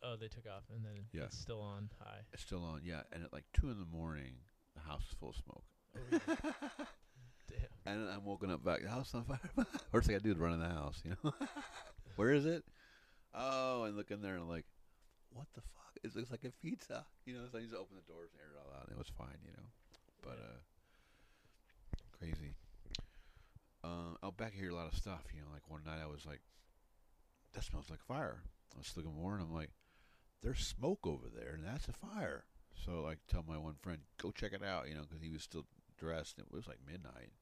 [0.03, 1.23] Oh, they took off, and then Yeah.
[1.25, 2.21] it's still on high.
[2.35, 3.01] It's still on, yeah.
[3.13, 4.35] And at like two in the morning,
[4.75, 5.65] the house is full of smoke.
[5.97, 6.45] Oh, yeah.
[7.49, 7.71] Damn.
[7.87, 8.83] And I'm woken up back.
[8.83, 9.41] The house on fire.
[9.91, 11.01] First thing I do is run in the house.
[11.03, 11.33] You know,
[12.17, 12.63] where is it?
[13.33, 14.67] Oh, and look in there and I'm like,
[15.31, 15.97] what the fuck?
[16.05, 17.07] It looks like a pizza.
[17.25, 18.99] You know, so I just open the doors and air it all out, and it
[18.99, 19.39] was fine.
[19.43, 19.69] You know,
[20.23, 20.45] but Yeah.
[20.45, 20.59] uh,
[22.19, 22.55] crazy.
[23.87, 25.23] Uh, out back I hear a lot of stuff.
[25.33, 26.41] You know, like one night I was like,
[27.55, 28.43] that smells like fire.
[28.75, 29.71] I was looking more and I'm like,
[30.43, 32.45] there's smoke over there, and that's a fire.
[32.85, 34.89] So like, tell my one friend, go check it out.
[34.89, 35.67] You know, because he was still
[35.99, 36.39] dressed.
[36.39, 37.33] And it was like midnight.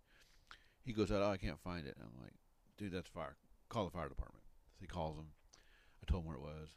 [0.85, 1.96] He goes out, oh, I can't find it.
[1.98, 2.35] And I'm like,
[2.76, 3.37] dude, that's fire.
[3.68, 4.44] Call the fire department.
[4.74, 5.28] So he calls them.
[6.02, 6.68] I told him where it was.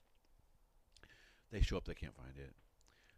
[1.52, 2.54] They show up, they can't find it.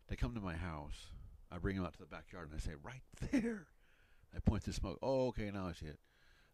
[0.08, 1.08] They come to my house.
[1.52, 3.68] I bring them out to the backyard and I say, right there.
[4.36, 5.00] I point to smoke.
[5.02, 6.00] Oh, okay, now I see it.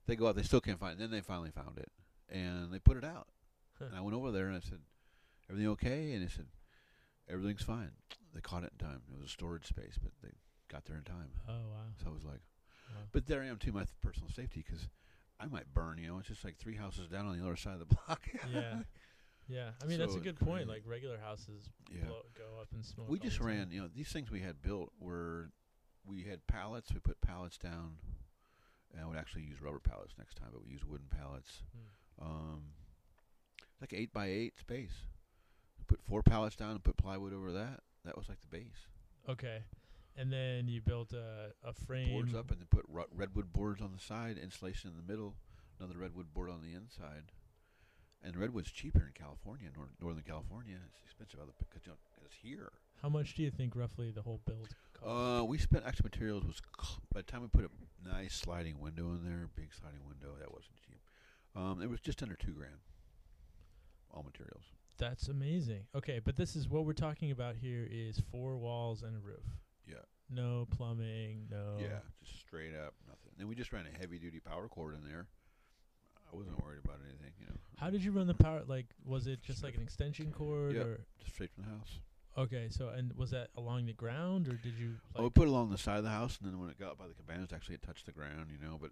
[0.08, 1.00] They go out, they still can't find it.
[1.00, 1.92] Then they finally found it.
[2.30, 3.28] And they put it out.
[3.80, 3.86] Huh.
[3.88, 4.80] and I went over there and I said,
[5.50, 6.14] everything okay?
[6.14, 6.46] And they said,
[7.30, 7.92] everything's fine.
[8.34, 9.02] They caught it in time.
[9.12, 10.30] It was a storage space, but they
[10.72, 11.32] got there in time.
[11.48, 11.88] Oh wow.
[12.02, 12.42] So I was like,
[12.90, 13.02] wow.
[13.12, 14.88] but there I am too, my personal safety, because
[15.40, 15.98] I might burn.
[16.00, 18.28] You know, it's just like three houses down on the other side of the block.
[18.54, 18.80] yeah.
[19.48, 19.70] Yeah.
[19.84, 20.68] I mean, that's a good point.
[20.68, 22.06] Like regular houses Yeah.
[22.06, 23.10] blow, go up in smoke.
[23.10, 23.70] we just ran.
[23.72, 25.52] You know, these things we had built were,
[26.06, 26.92] we had pallets.
[26.94, 27.98] We put pallets down.
[28.96, 31.64] And I would actually use rubber pallets next time, but we use wooden pallets.
[32.20, 32.26] Hmm.
[32.26, 32.62] Um,
[33.82, 34.94] like eight by eight space.
[35.88, 37.82] Put four pallets down and put plywood over that.
[38.06, 38.88] That was like the base.
[39.28, 39.64] Okay.
[40.16, 42.10] And then you built a a frame.
[42.10, 45.36] Boards up and then put ru- redwood boards on the side, insulation in the middle,
[45.78, 47.34] another redwood board on the inside.
[48.24, 50.78] And redwood's cheaper in California, nor- Northern California.
[50.88, 52.72] It's expensive other because you know, 'cause it's here.
[53.02, 55.42] How much do you think roughly the whole build cost?
[55.42, 58.80] Uh, we spent extra materials was c- by the time we put a nice sliding
[58.80, 61.00] window in there, big sliding window, that wasn't cheap.
[61.56, 62.80] Um, it was just under two grand.
[64.14, 64.64] All materials.
[64.98, 65.82] That's amazing.
[65.94, 69.44] Okay, but this is what we're talking about here is four walls and a roof.
[69.88, 69.96] Yeah.
[70.30, 73.34] No plumbing, no Yeah, just straight up nothing.
[73.40, 75.28] And we just ran a heavy duty power cord in there.
[76.32, 77.56] I wasn't worried about anything, you know.
[77.78, 80.86] How did you run the power like was it just like an extension cord Yep.
[80.86, 82.00] or Just straight from the house.
[82.38, 85.48] Okay, so and was that along the ground or did you like oh, we put
[85.48, 87.54] it along the side of the house, and then when it got by the cabanas,
[87.54, 88.78] actually it touched the ground, you know.
[88.80, 88.92] But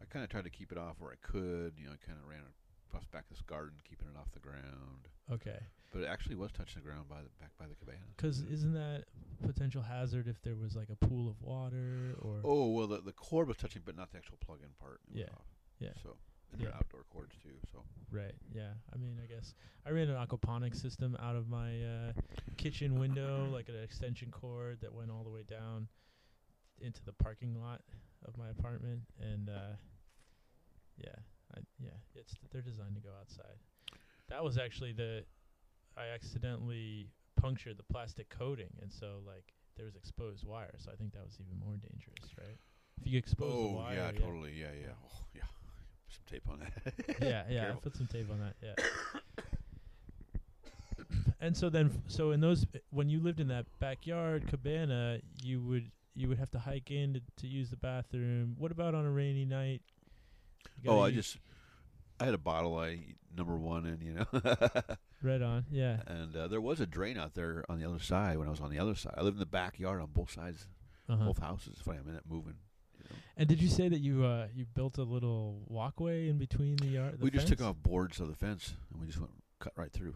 [0.00, 1.92] I kind of tried to keep it off where I could, you know.
[1.92, 2.40] I kind of ran
[2.88, 5.08] across the back of this garden, keeping it off the ground.
[5.30, 5.58] Okay.
[5.92, 8.16] But it actually was touching the ground by the back by the cabanas.
[8.16, 9.04] Cuz isn't that
[9.42, 13.12] potential hazard if there was like a pool of water or Oh well, the the
[13.12, 15.00] cord was touching, but not the actual plug-in part.
[15.14, 15.34] It Yeah,
[15.78, 15.92] yeah.
[16.02, 16.16] So
[16.52, 16.76] and they're Yeah.
[16.76, 17.58] outdoor cords too.
[17.72, 18.34] So Right.
[18.52, 18.74] Yeah.
[18.92, 22.12] I mean, I guess I ran an aquaponics system out of my uh,
[22.56, 25.88] kitchen window, like an extension cord that went all the way down
[26.80, 27.82] into the parking lot
[28.24, 29.76] of my apartment, and uh,
[30.96, 31.14] yeah,
[31.54, 33.58] I, yeah, it's they're designed to go outside.
[34.28, 35.24] That was actually the
[35.96, 40.74] I accidentally punctured the plastic coating, and so like there was exposed wire.
[40.78, 42.58] So I think that was even more dangerous, right?
[43.00, 45.42] If you expose the oh wire, yeah, totally, yeah, yeah, oh, yeah.
[46.26, 47.16] Some tape on that.
[47.22, 47.60] yeah, yeah.
[47.60, 47.80] I Careful.
[47.82, 48.54] put some tape on that.
[48.62, 48.74] Yeah.
[51.40, 55.60] And so then, f- so in those, when you lived in that backyard cabana, you
[55.62, 58.56] would you would have to hike in to, to use the bathroom.
[58.58, 59.80] What about on a rainy night?
[60.86, 61.38] Oh, I just
[62.18, 62.98] I had a bottle I
[63.36, 64.26] number one in, you know.
[65.22, 65.64] right on.
[65.70, 65.98] Yeah.
[66.08, 68.60] and uh, there was a drain out there on the other side when I was
[68.60, 69.14] on the other side.
[69.16, 70.66] I lived in the backyard on both sides,
[71.08, 71.24] Uh-huh.
[71.24, 71.78] both houses.
[71.84, 72.54] Funny, I'm in it moving.
[73.36, 76.86] And did you say that you uh you built a little walkway in between the
[76.86, 77.18] yard?
[77.18, 79.92] The we just took off boards of the fence and we just went cut right
[79.92, 80.14] through.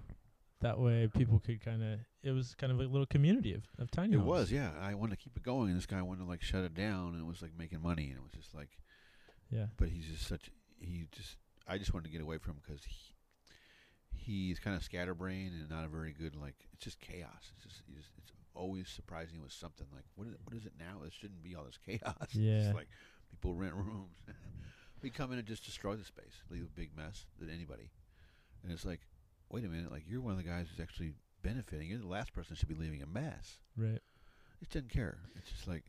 [0.61, 1.99] That way, people could kind of.
[2.23, 4.29] It was kind of a little community of, of tiny It homes.
[4.29, 4.71] was, yeah.
[4.81, 7.15] I wanted to keep it going, and this guy wanted to like shut it down,
[7.15, 8.71] and it was like making money, and it was just like.
[9.51, 9.67] Yeah.
[9.77, 10.51] But he's just such.
[10.79, 11.37] He just.
[11.67, 12.95] I just wanted to get away from him because he.
[14.15, 16.55] He's kind of scatterbrained and not a very good like.
[16.73, 17.51] It's just chaos.
[17.57, 17.83] It's just.
[17.99, 21.05] It's, it's always surprising with something like what is, what is it now?
[21.07, 22.29] It shouldn't be all this chaos.
[22.33, 22.73] Yeah.
[22.75, 22.89] like
[23.31, 24.17] people rent rooms.
[25.03, 27.91] we come in and just destroy the space, leave a big mess than anybody,
[28.63, 29.01] and it's like,
[29.51, 31.13] wait a minute, like you're one of the guys who's actually
[31.43, 31.89] benefiting.
[31.89, 33.99] You're the last person that should be leaving a mess Right.
[34.61, 35.19] just didn't care.
[35.37, 35.85] It's just like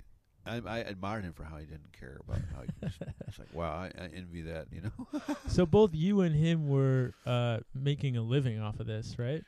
[0.46, 3.54] I, I admired him for how he didn't care about how he just, it's like
[3.54, 5.22] wow, I, I envy that, you know.
[5.48, 9.44] so both you and him were uh making a living off of this, right?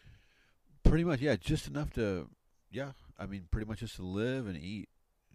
[0.84, 2.30] pretty much, yeah, just enough to,
[2.72, 2.92] yeah.
[3.18, 4.90] I mean, pretty much just to live and eat.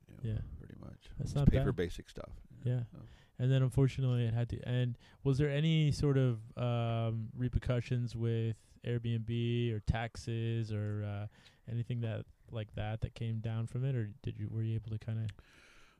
[0.08, 0.40] You know, Yeah.
[0.58, 1.08] pretty much.
[1.18, 1.76] That's Just not pay for bad.
[1.76, 2.32] basic stuff.
[2.64, 2.82] you Yeah.
[2.92, 2.98] so.
[3.38, 4.98] And then unfortunately, it had to end.
[5.24, 11.26] Was there any sort of um, repercussions with Airbnb or taxes or uh,
[11.70, 14.90] anything that like that that came down from it, or did you were you able
[14.90, 15.30] to kind of?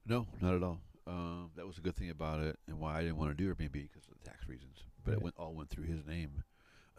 [0.04, 0.80] No, not at all.
[1.06, 3.48] Um, that was a good thing about it, and why I didn't want to do
[3.54, 4.84] Airbnb because of the tax reasons.
[5.02, 5.16] But Right.
[5.18, 6.44] it went all went through his name,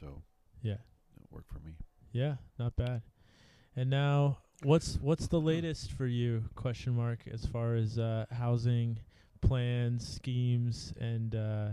[0.00, 0.22] so
[0.62, 0.74] Yeah.
[0.74, 1.76] it worked for me.
[2.12, 3.02] Yeah, not bad.
[3.76, 6.44] And now, what's what's the latest for you?
[6.54, 8.98] Question mark as far as uh, housing
[9.42, 11.68] plans, schemes, and uh,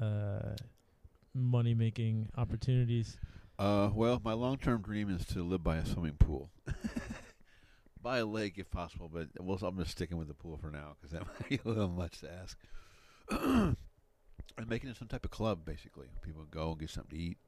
[0.00, 0.54] uh,
[1.34, 3.18] money making opportunities.
[3.58, 6.50] Uh, well, my long-term dream is to live by a swimming pool,
[8.02, 9.10] by a lake if possible.
[9.12, 11.68] But we'll, I'm just sticking with the pool for now because that might be a
[11.68, 12.56] little much to ask.
[14.58, 16.06] I'm making it some type of club, basically.
[16.22, 17.38] People go and get something to eat.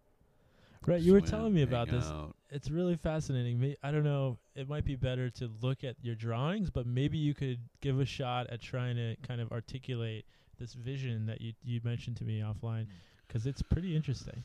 [0.86, 2.04] Right, you were swim, telling me about this.
[2.06, 2.34] out.
[2.50, 3.60] It's really fascinating.
[3.60, 4.38] May- I don't know.
[4.54, 8.06] It might be better to look at your drawings, but maybe you could give a
[8.06, 10.24] shot at trying to kind of articulate
[10.58, 12.86] this vision that you you mentioned to me offline,
[13.26, 14.44] because it's pretty interesting.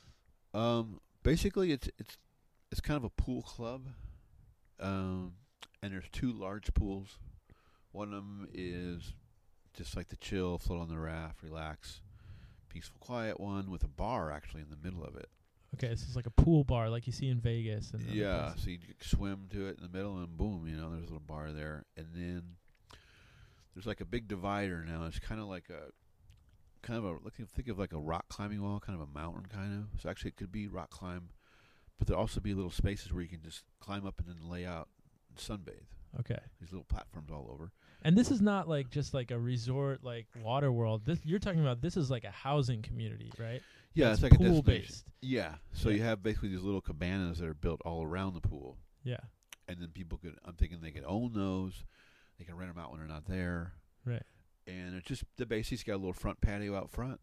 [0.54, 2.18] Um, basically, it's it's
[2.72, 3.88] it's kind of a pool club,
[4.80, 5.34] um,
[5.82, 7.18] and there's two large pools.
[7.92, 9.14] One of them is
[9.74, 12.02] just like the chill, float on the raft, relax,
[12.70, 15.30] peaceful, quiet one with a bar actually in the middle of it.
[15.76, 17.92] Okay, this is like a pool bar, like you see in Vegas.
[17.92, 21.04] And Yeah, so you swim to it in the middle, and boom, you know, there's
[21.04, 22.44] a little bar there, and then
[23.74, 25.06] there's like a big divider now.
[25.06, 25.92] It's kind of like a
[26.86, 29.74] kind of a think of like a rock climbing wall, kind of a mountain, kind
[29.74, 30.02] of.
[30.02, 31.30] So actually, it could be rock climb,
[31.98, 34.66] but there also be little spaces where you can just climb up and then lay
[34.66, 34.90] out
[35.30, 35.88] and sunbathe.
[36.20, 36.40] Okay.
[36.60, 37.72] These little platforms all over.
[38.04, 41.06] And this is not like just like a resort, like water world.
[41.06, 41.82] This you're talking about.
[41.82, 43.62] This is like a housing community, right?
[43.94, 44.84] Yeah, That's it's like a pool destination.
[44.86, 45.06] based.
[45.22, 45.96] Yeah, so Yeah.
[45.96, 48.78] you have basically these little cabanas that are built all around the pool.
[49.04, 49.18] Yeah.
[49.68, 50.36] and then people could.
[50.46, 51.84] I'm thinking they could own those.
[52.38, 53.74] They can rent them out when they're not there.
[54.06, 54.24] Right.
[54.68, 55.84] And it's just the basics.
[55.84, 57.20] Got a little front patio out front.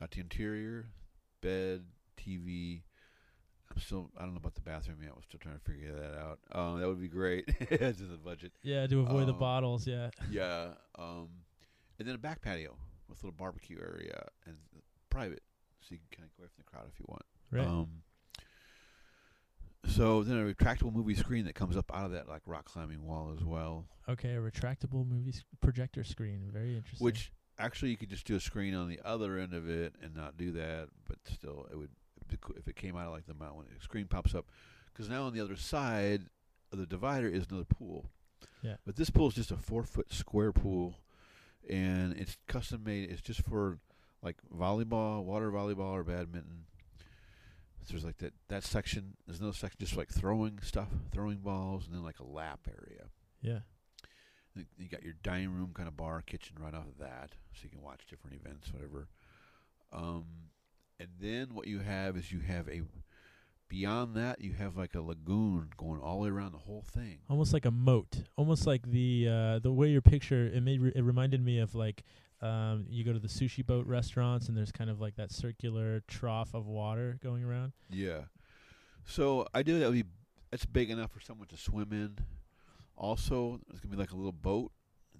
[0.00, 0.88] Got the interior,
[1.40, 1.84] bed,
[2.18, 2.82] TV.
[3.70, 4.10] I'm still.
[4.18, 5.12] I don't know about the bathroom yet.
[5.14, 6.38] We're still trying to figure that out.
[6.52, 7.44] Um, that would be great.
[7.60, 8.52] it's just a budget.
[8.62, 9.86] Yeah, to avoid the Um, bottles.
[9.86, 10.10] Yeah.
[10.30, 10.68] Yeah.
[10.98, 11.28] Um,
[11.98, 12.76] and then a back patio
[13.08, 14.56] with a little barbecue area and
[15.14, 15.42] private,
[15.80, 17.22] so you can kind of go away from the crowd if you want.
[17.50, 17.66] Right.
[17.66, 18.02] Um,
[19.86, 23.04] so then a retractable movie screen that comes up out of that like rock climbing
[23.06, 26.48] wall as well, okay, a retractable movie s- projector screen.
[26.52, 27.04] Very interesting.
[27.04, 30.14] which actually you could just do a screen on the other end of it and
[30.16, 31.90] not do that, but still it would
[32.56, 34.46] if it came out of like the mountain when the screen pops up,
[34.92, 36.22] because now on the other side
[36.72, 38.10] of the divider is another pool.
[38.62, 38.76] Yeah.
[38.86, 40.94] But this pool is just a four foot square pool,
[41.68, 43.10] and it's custom made.
[43.10, 43.78] It's just for
[44.24, 46.64] like volleyball, water volleyball, or badminton.
[47.88, 49.14] There's like that that section.
[49.26, 53.04] There's another section just like throwing stuff, throwing balls, and then like a lap area.
[53.42, 53.60] yeah.
[54.78, 57.70] You got your dining room kind of bar, kitchen right off of that, so you
[57.70, 59.08] can watch different events, whatever.
[59.92, 60.24] Um,
[61.00, 62.82] and then what you have is you have a
[63.68, 67.18] beyond that you have like a lagoon going all the way around the whole thing.
[67.28, 68.22] Almost like a moat.
[68.36, 71.74] Almost like the uh, the way your picture it made re- it reminded me of
[71.74, 72.04] like
[72.44, 76.02] um, you go to the sushi boat restaurants and there's kind of like that circular
[76.06, 77.72] trough of water going around.
[77.90, 78.22] Yeah.
[79.04, 80.08] So I do that would be
[80.50, 82.18] that's big enough for someone to swim in.
[82.96, 84.72] Also, it's gonna be like a little boat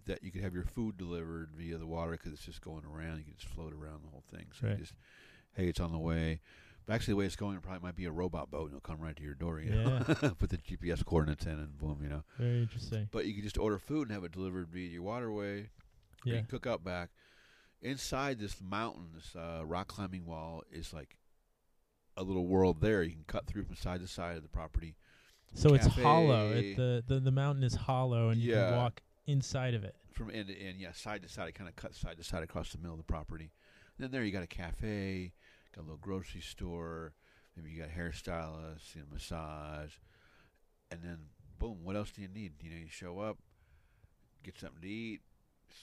[0.07, 3.19] that you could have your food delivered via the water because it's just going around.
[3.19, 4.47] You can just float around the whole thing.
[4.53, 4.77] So Right.
[4.79, 4.95] you just
[5.55, 6.41] hey, it's on the way.
[6.87, 8.81] But actually, the way it's going, it probably might be a robot boat, and it'll
[8.83, 9.59] come right to your door.
[9.59, 10.01] You know,
[10.39, 12.25] put the GPS coordinates in, and boom, you know.
[12.39, 13.09] Very interesting.
[13.11, 15.71] But you can just order food and have it delivered via your waterway.
[16.25, 16.35] Yeah.
[16.35, 17.11] You can cook out back.
[17.83, 21.19] Inside this mountain, this uh, rock climbing wall is like
[22.17, 23.03] a little world there.
[23.03, 24.97] You can cut through from side to side of the property.
[25.55, 26.51] So it's hollow.
[26.53, 29.95] It, the, the the mountain is hollow, and you can walk inside of it.
[30.13, 31.49] from end to end, yeah, side to side.
[31.49, 33.53] It kind of cuts side to side across the middle of the property.
[33.97, 35.33] And then there you got a cafe,
[35.75, 37.15] got a little grocery store,
[37.57, 39.93] maybe you got hairstylists, you know, massage,
[40.91, 41.19] and then
[41.59, 42.55] boom, what else do you need?
[42.61, 43.39] You know, you show up,
[44.43, 45.21] get something to eat,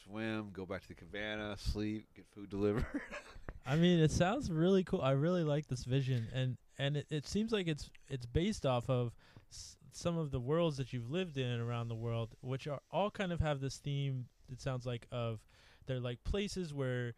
[0.05, 2.85] swim, go back to the cabana, sleep, get food delivered.
[3.65, 5.01] I mean, it sounds really cool.
[5.01, 8.89] I really like this vision, and and it, it seems like it's it's based off
[8.89, 9.13] of
[9.51, 13.11] s- some of the worlds that you've lived in around the world, which are all
[13.11, 14.25] kind of have this theme.
[14.51, 15.39] It sounds like of
[15.85, 17.13] they're like places where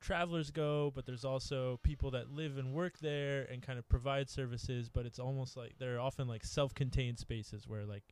[0.00, 4.28] travelers go, but there's also people that live and work there and kind of provide
[4.30, 4.88] services.
[4.88, 8.04] But it's almost like they're often like self-contained spaces where like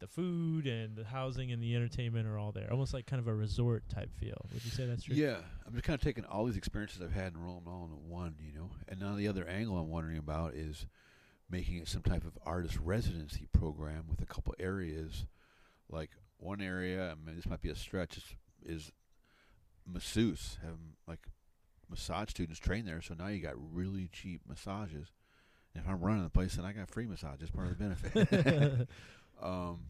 [0.00, 3.28] the food and the housing and the entertainment are all there, almost like kind of
[3.28, 4.46] a resort type feel.
[4.52, 5.14] Would you say that's true?
[5.14, 5.36] Yeah,
[5.66, 7.96] I'm just kind of taking all these experiences I've had and rolling them all into
[7.96, 8.70] one, you know.
[8.88, 10.86] And now the other angle I'm wondering about is
[11.50, 15.26] making it some type of artist residency program with a couple areas.
[15.90, 18.24] Like one area, I mean, this might be a stretch, is,
[18.64, 18.92] is
[19.86, 21.20] masseuse, having like
[21.90, 23.02] massage students train there.
[23.02, 25.12] So now you got really cheap massages.
[25.74, 27.84] And if I'm running the place, then I got free massage as part of the
[27.84, 28.88] benefit.
[29.42, 29.80] um,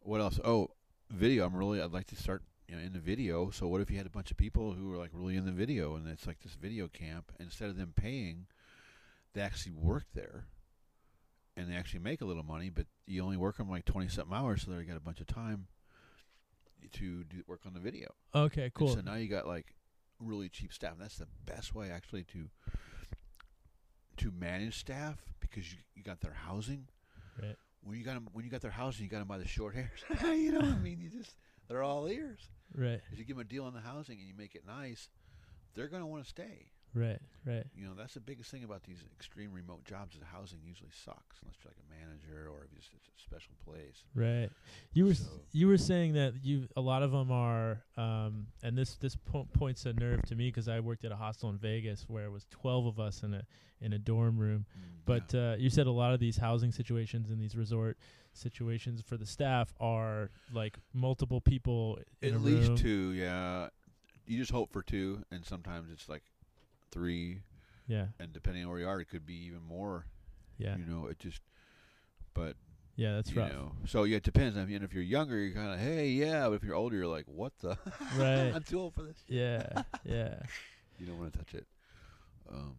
[0.00, 0.38] what else?
[0.44, 0.70] Oh,
[1.10, 1.46] video.
[1.46, 1.80] I'm really.
[1.80, 3.50] I'd like to start you know in the video.
[3.50, 5.52] So what if you had a bunch of people who are like really in the
[5.52, 7.32] video, and it's like this video camp.
[7.38, 8.46] And instead of them paying,
[9.34, 10.44] they actually work there,
[11.56, 12.70] and they actually make a little money.
[12.70, 15.26] But you only work them like twenty something hours, so they got a bunch of
[15.26, 15.66] time
[16.94, 18.08] to do work on the video.
[18.34, 18.94] Okay, And cool.
[18.94, 19.74] so now you got like
[20.18, 20.92] really cheap staff.
[20.92, 22.48] And that's the best way actually to
[24.16, 26.88] to manage staff because you you got their housing.
[27.40, 27.56] Right.
[27.82, 29.74] When you got 'em- when you got their housing, you got them by the short
[29.74, 30.04] hairs.
[30.22, 31.34] you know, what I mean, you just
[31.68, 32.40] they're all ears.
[32.74, 35.08] Right, If you give them a deal on the housing and you make it nice,
[35.74, 36.70] they're going to want to stay.
[36.94, 37.64] Right, right.
[37.76, 40.14] You know, that's the biggest thing about these extreme remote jobs.
[40.14, 43.52] Is the housing usually sucks unless you're like a manager or if it's, a special
[43.64, 44.02] place.
[44.14, 44.50] Right.
[44.92, 48.76] You were So- you were saying that you a lot of them are um and
[48.76, 51.58] this this po- points a nerve to me because I worked at a hostel in
[51.58, 53.42] Vegas where it was 12 of us in a
[53.80, 54.66] in a dorm room.
[55.06, 57.96] But uh, you said a lot of these housing situations and these resort
[58.34, 62.76] situations for the staff are like multiple people in At least room.
[62.76, 63.68] two, yeah.
[64.26, 66.22] You just hope for two, and sometimes it's like
[66.90, 67.40] three,
[67.86, 68.06] Yeah.
[68.18, 70.06] and depending on where you are, it could be even more.
[70.58, 70.76] Yeah.
[70.76, 71.40] You know, it just.
[72.34, 72.56] But
[72.96, 74.56] Yeah, that's know, so yeah, it depends.
[74.58, 76.48] I mean, if you're younger, you're kind of hey, yeah.
[76.48, 77.76] But if you're older, you're like, what the?
[78.16, 78.52] Right.
[78.54, 79.18] I'm too old for this.
[79.28, 79.82] Yeah.
[80.04, 80.40] Yeah.
[80.98, 81.66] You don't want to touch it.
[82.52, 82.76] Um,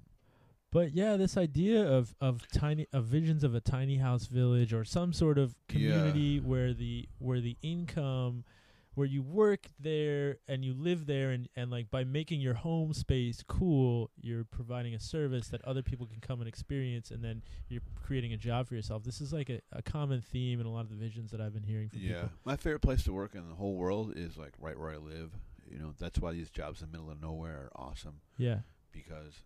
[0.72, 4.86] But yeah, this idea of of tiny of visions of a tiny house village or
[4.86, 5.74] some sort of Yeah.
[5.74, 8.46] community where the where the income
[8.94, 12.94] where you work there and you live there and, and like by making your home
[12.94, 17.42] space cool, you're providing a service that other people can come and experience and then
[17.70, 19.04] you're creating a job for yourself.
[19.04, 21.54] This is like a, a common theme in a lot of the visions that I've
[21.54, 22.30] been hearing from yeah, people.
[22.46, 25.32] my favorite place to work in the whole world is like right where I live.
[25.70, 28.60] You know, that's why these jobs in the middle of nowhere are awesome Yeah.
[28.92, 29.44] because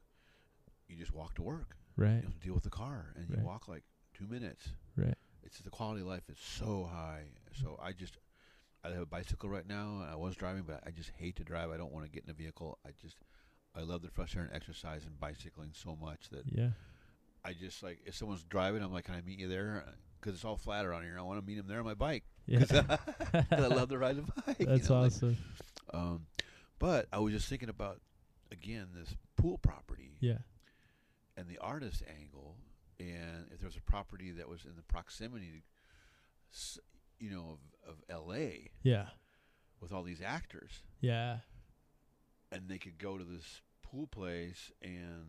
[0.88, 1.76] you just walk to work.
[1.98, 2.08] Right.
[2.16, 3.84] You don't have to deal with the car, and you walk like
[4.18, 4.70] two minutes.
[4.98, 5.14] Right.
[5.44, 7.26] It's the quality of life is so high.
[7.62, 8.18] So I just
[8.86, 10.06] I have a bicycle right now.
[10.12, 11.72] I was driving, but I just hate to drive.
[11.72, 12.78] I don't want to get in a vehicle.
[12.86, 13.18] I just
[13.76, 16.70] I love the fresh air and exercise and bicycling so much that Yeah.
[17.44, 19.84] I just like if someone's driving, I'm like, can I meet you there?
[20.20, 21.18] Because it's all flat around here.
[21.20, 22.24] I want to meet them there on my bike.
[22.48, 22.64] Yeah.
[22.66, 22.72] 'Cause
[23.52, 24.60] I love to ride a bike.
[24.60, 25.38] you That's know, like- awesome.
[25.94, 26.26] um,
[26.80, 28.02] but I was just thinking about
[28.52, 30.38] again this pool property yeah.
[31.38, 32.56] and the artist angle,
[33.00, 35.64] and if there was a property that was in the proximity,
[37.20, 38.72] you know, of, of L.A.
[38.84, 39.08] Yeah.
[39.82, 41.38] with all these actors, Yeah.
[42.52, 45.28] and they could go to this pool place and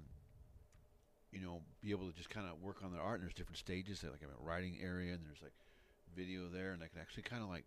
[1.32, 3.16] you know be able to just kind of work on their art.
[3.20, 5.52] And there's different stages, they like have a writing area, and there's like
[6.14, 7.64] video there, and they can actually kind of like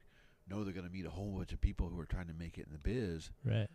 [0.47, 2.57] know they're going to meet a whole bunch of people who are trying to make
[2.57, 3.67] it in the biz, Right.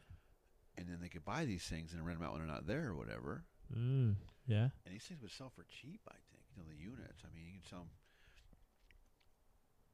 [0.77, 2.89] and then they could buy these things and rent them out when they're not there
[2.89, 3.45] or whatever.
[3.75, 4.17] Mm.
[4.49, 4.69] Yeah.
[4.85, 6.43] And these things would sell for cheap, I think.
[6.57, 7.23] You know, the units.
[7.25, 7.89] I mean, you can sell them.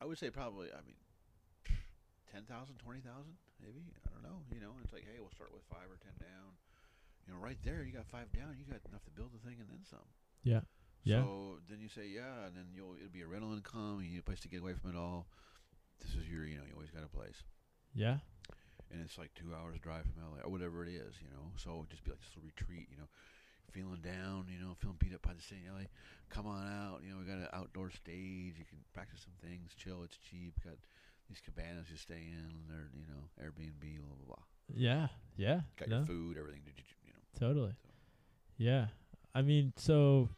[0.01, 0.69] I would say probably.
[0.73, 0.97] I mean,
[2.33, 2.47] 10,000,
[2.79, 3.05] 20,000,
[3.61, 3.85] maybe.
[4.07, 4.41] I don't know.
[4.53, 6.57] You know, it's like, hey, we'll start with five or ten down.
[7.27, 8.57] You know, right there, you got five down.
[8.59, 10.09] You got enough to build the thing and then some.
[10.43, 10.65] Yeah.
[11.05, 11.23] Yeah.
[11.25, 14.01] So then you say, yeah, and then you'll it'll be a rental income.
[14.05, 15.27] You need a place to get away from it all.
[16.01, 17.37] This is your, you know, you always got a place,
[17.95, 18.25] Yeah.
[18.91, 21.53] and it's like two hours drive from LA or whatever it is, you know.
[21.57, 23.09] So just be like this little retreat, you know.
[23.73, 25.87] feeling down, you know, feeling beat up by the city of LA,
[26.29, 27.01] come on out.
[27.05, 27.49] You know, we got an
[27.81, 28.55] outdoor stage.
[28.59, 30.03] You can practice some things, chill.
[30.05, 30.55] It's cheap.
[30.65, 30.75] Got
[31.29, 32.51] these cabanas you stay in.
[32.69, 34.45] They're you know Airbnb, blah blah blah.
[34.75, 35.61] Yeah, yeah.
[35.79, 36.63] Got no, your food, everything.
[36.67, 37.49] You know.
[37.49, 37.73] totally.
[37.73, 37.89] So.
[38.59, 38.87] Yeah,
[39.35, 40.29] I mean, so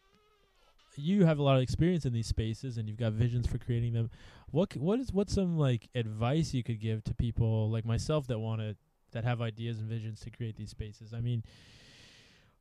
[0.97, 3.93] you have a lot of experience in these spaces, and you've got visions for creating
[3.93, 4.11] them.
[4.51, 8.26] What c- what is what's some like advice you could give to people like myself
[8.28, 8.76] that want to
[9.12, 11.12] that have ideas and visions to create these spaces?
[11.12, 11.43] I mean,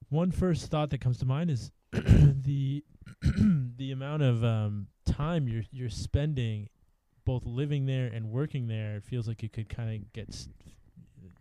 [0.09, 1.71] one first thought that comes to mind is
[2.43, 2.83] the
[3.77, 6.69] the amount of um, time you're you're spending
[7.25, 8.97] both living there and working there.
[8.97, 10.47] It feels like you could kind of get s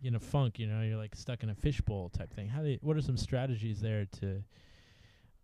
[0.03, 0.59] in a funk.
[0.59, 2.49] You know, you're like stuck in a fishbowl type thing.
[2.49, 4.43] How do you, what are some strategies there to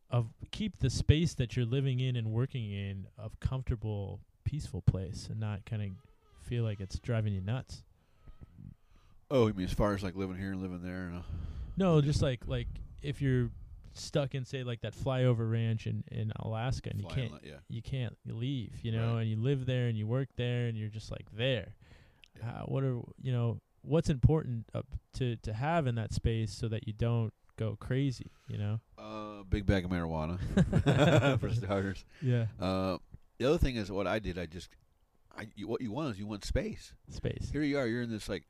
[0.10, 5.28] of keep the space that you're living in and working in a comfortable, peaceful place,
[5.30, 5.90] and not kind of
[6.48, 7.84] feel like it's driving you nuts?
[9.30, 11.08] Oh, you mean as far as like living here and living there?
[11.08, 11.22] And, uh,
[11.76, 12.68] No, just like like
[13.02, 13.50] if you're
[13.98, 17.56] stuck in say like that flyover ranch in in Alaska and you can't yeah.
[17.70, 19.22] you can't leave, you know, Right.
[19.22, 21.76] and you live there and you work there and you're just like there.
[22.38, 22.46] Yeah.
[22.46, 26.68] How, what are you know what's important up to to have in that space so
[26.68, 28.80] that you don't go crazy, you know?
[29.00, 30.38] Uh, big bag of marijuana
[31.40, 32.06] for starters.
[32.22, 32.98] Yeah, Uh,
[33.40, 34.38] the other thing is what I did.
[34.38, 34.70] I just,
[35.36, 36.94] I you, what you want is you want space.
[37.10, 37.50] space.
[37.52, 37.88] Here you are.
[37.88, 38.44] You're in this like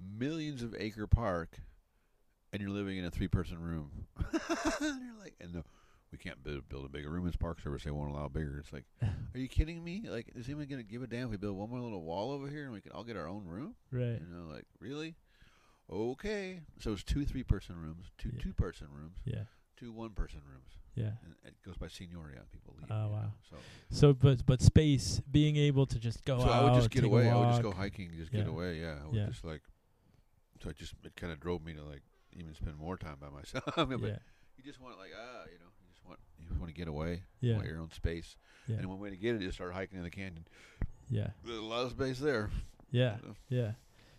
[0.00, 1.58] millions of acre park,
[2.54, 3.90] and you're living in a three person room.
[4.32, 5.62] and you're like, and no,
[6.12, 7.26] we can't build, build a bigger room.
[7.26, 8.58] As Park Service, they won't allow bigger.
[8.60, 10.04] It's like, are you kidding me?
[10.08, 12.48] Like, is anyone gonna give a damn if we build one more little wall over
[12.48, 13.74] here and we can all get our own room?
[13.90, 14.20] Right.
[14.20, 15.16] You know, like really?
[15.92, 16.60] Okay.
[16.80, 18.40] So it's two three person rooms, two Yeah.
[18.42, 19.44] two person rooms, Yeah.
[19.76, 20.70] two one person rooms.
[20.94, 21.10] Yeah.
[21.24, 22.86] And it goes by seniority on people leave.
[22.88, 23.32] Oh, you know, wow.
[23.50, 23.56] So,
[23.90, 27.02] So, but but space, being able to just go so out, I would just get
[27.02, 27.28] away.
[27.28, 28.80] I would just go hiking, just get away.
[28.80, 29.26] Yeah, I would Yeah.
[29.26, 29.60] just like.
[30.62, 32.02] So it just it kind of drove me to like
[32.38, 33.64] even spend more time by myself.
[33.76, 34.18] but Yeah.
[34.56, 37.22] you just want like ah, you know, you just want you want to get away.
[37.40, 37.50] Yeah.
[37.50, 38.36] You want your own space.
[38.68, 38.76] Yeah.
[38.76, 40.46] And one way to get it is start hiking in the canyon.
[41.10, 41.28] Yeah.
[41.44, 42.50] There's a lot of space there.
[42.90, 43.16] Yeah.
[43.20, 43.72] So, Yeah.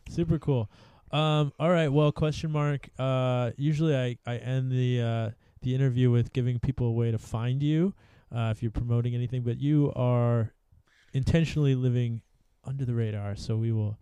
[0.09, 0.69] Super cool.
[1.11, 1.87] Um, all right.
[1.87, 2.89] Well, question mark.
[2.99, 5.29] Uh, usually I, I end the uh,
[5.61, 7.93] the interview with giving people a way to find you
[8.35, 10.51] uh, if you're promoting anything, but you are
[11.13, 12.21] intentionally living
[12.65, 13.97] under the radar, so we will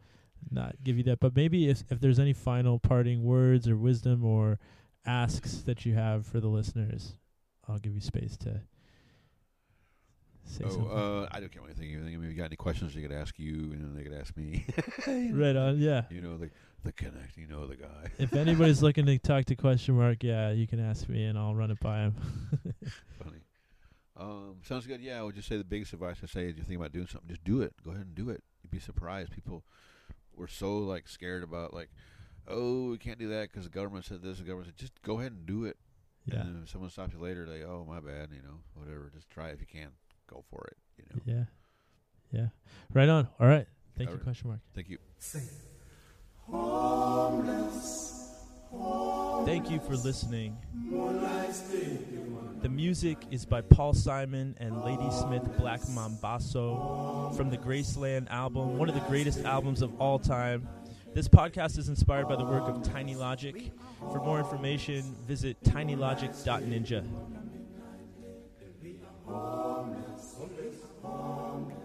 [0.51, 1.19] not give you that.
[1.19, 4.59] But maybe if if there's any final parting words or wisdom or
[5.05, 7.15] asks that you have for the listeners,
[7.67, 8.61] I'll give you space to
[10.45, 10.91] say oh, something.
[10.91, 11.93] uh, I don't care what you think.
[11.93, 12.15] of anything.
[12.15, 14.35] I mean, if you got any questions, they could ask you, and they could ask
[14.35, 14.65] me.
[15.07, 15.79] Right on.
[15.79, 16.03] Yeah.
[16.09, 16.49] You know the
[16.83, 17.37] the connect.
[17.37, 18.11] You know the guy.
[18.19, 21.55] if anybody's looking to talk to question mark, yeah, you can ask me and I'll
[21.55, 22.15] run it by him.
[23.23, 23.39] Funny.
[24.15, 25.01] Um, sounds good.
[25.01, 27.07] Yeah, I would just say the biggest advice I say is you think about doing
[27.07, 27.73] something, just do it.
[27.83, 28.43] Go ahead and do it.
[28.61, 29.31] You'd be surprised.
[29.31, 29.63] People
[30.35, 31.89] were so like scared about like,
[32.47, 34.37] oh, we can't do that because the government said this.
[34.39, 35.77] The government said just go ahead and do it.
[36.25, 39.11] yeah, And if someone stops you later, like, oh my bad, you know, whatever.
[39.13, 39.89] Just try it if you can.
[40.27, 40.77] Go for it.
[40.97, 41.21] You know.
[41.25, 41.45] yeah,
[42.39, 42.47] yeah.
[42.93, 43.27] Right on.
[43.39, 43.67] All right.
[43.97, 44.23] Thank All you, right.
[44.23, 44.59] question mark.
[44.73, 44.97] Thank you.
[49.45, 50.57] Thank you for listening.
[52.63, 58.87] The music is by Paul Simon and Ladysmith Black Mambazo from the Graceland album, one
[58.87, 60.69] of the greatest albums of all time.
[61.13, 63.73] This podcast is inspired by the work of Tiny Logic.
[63.99, 67.05] For more information, visit tinylogic.ninja.
[69.25, 71.83] Homeless, homeless, homeless,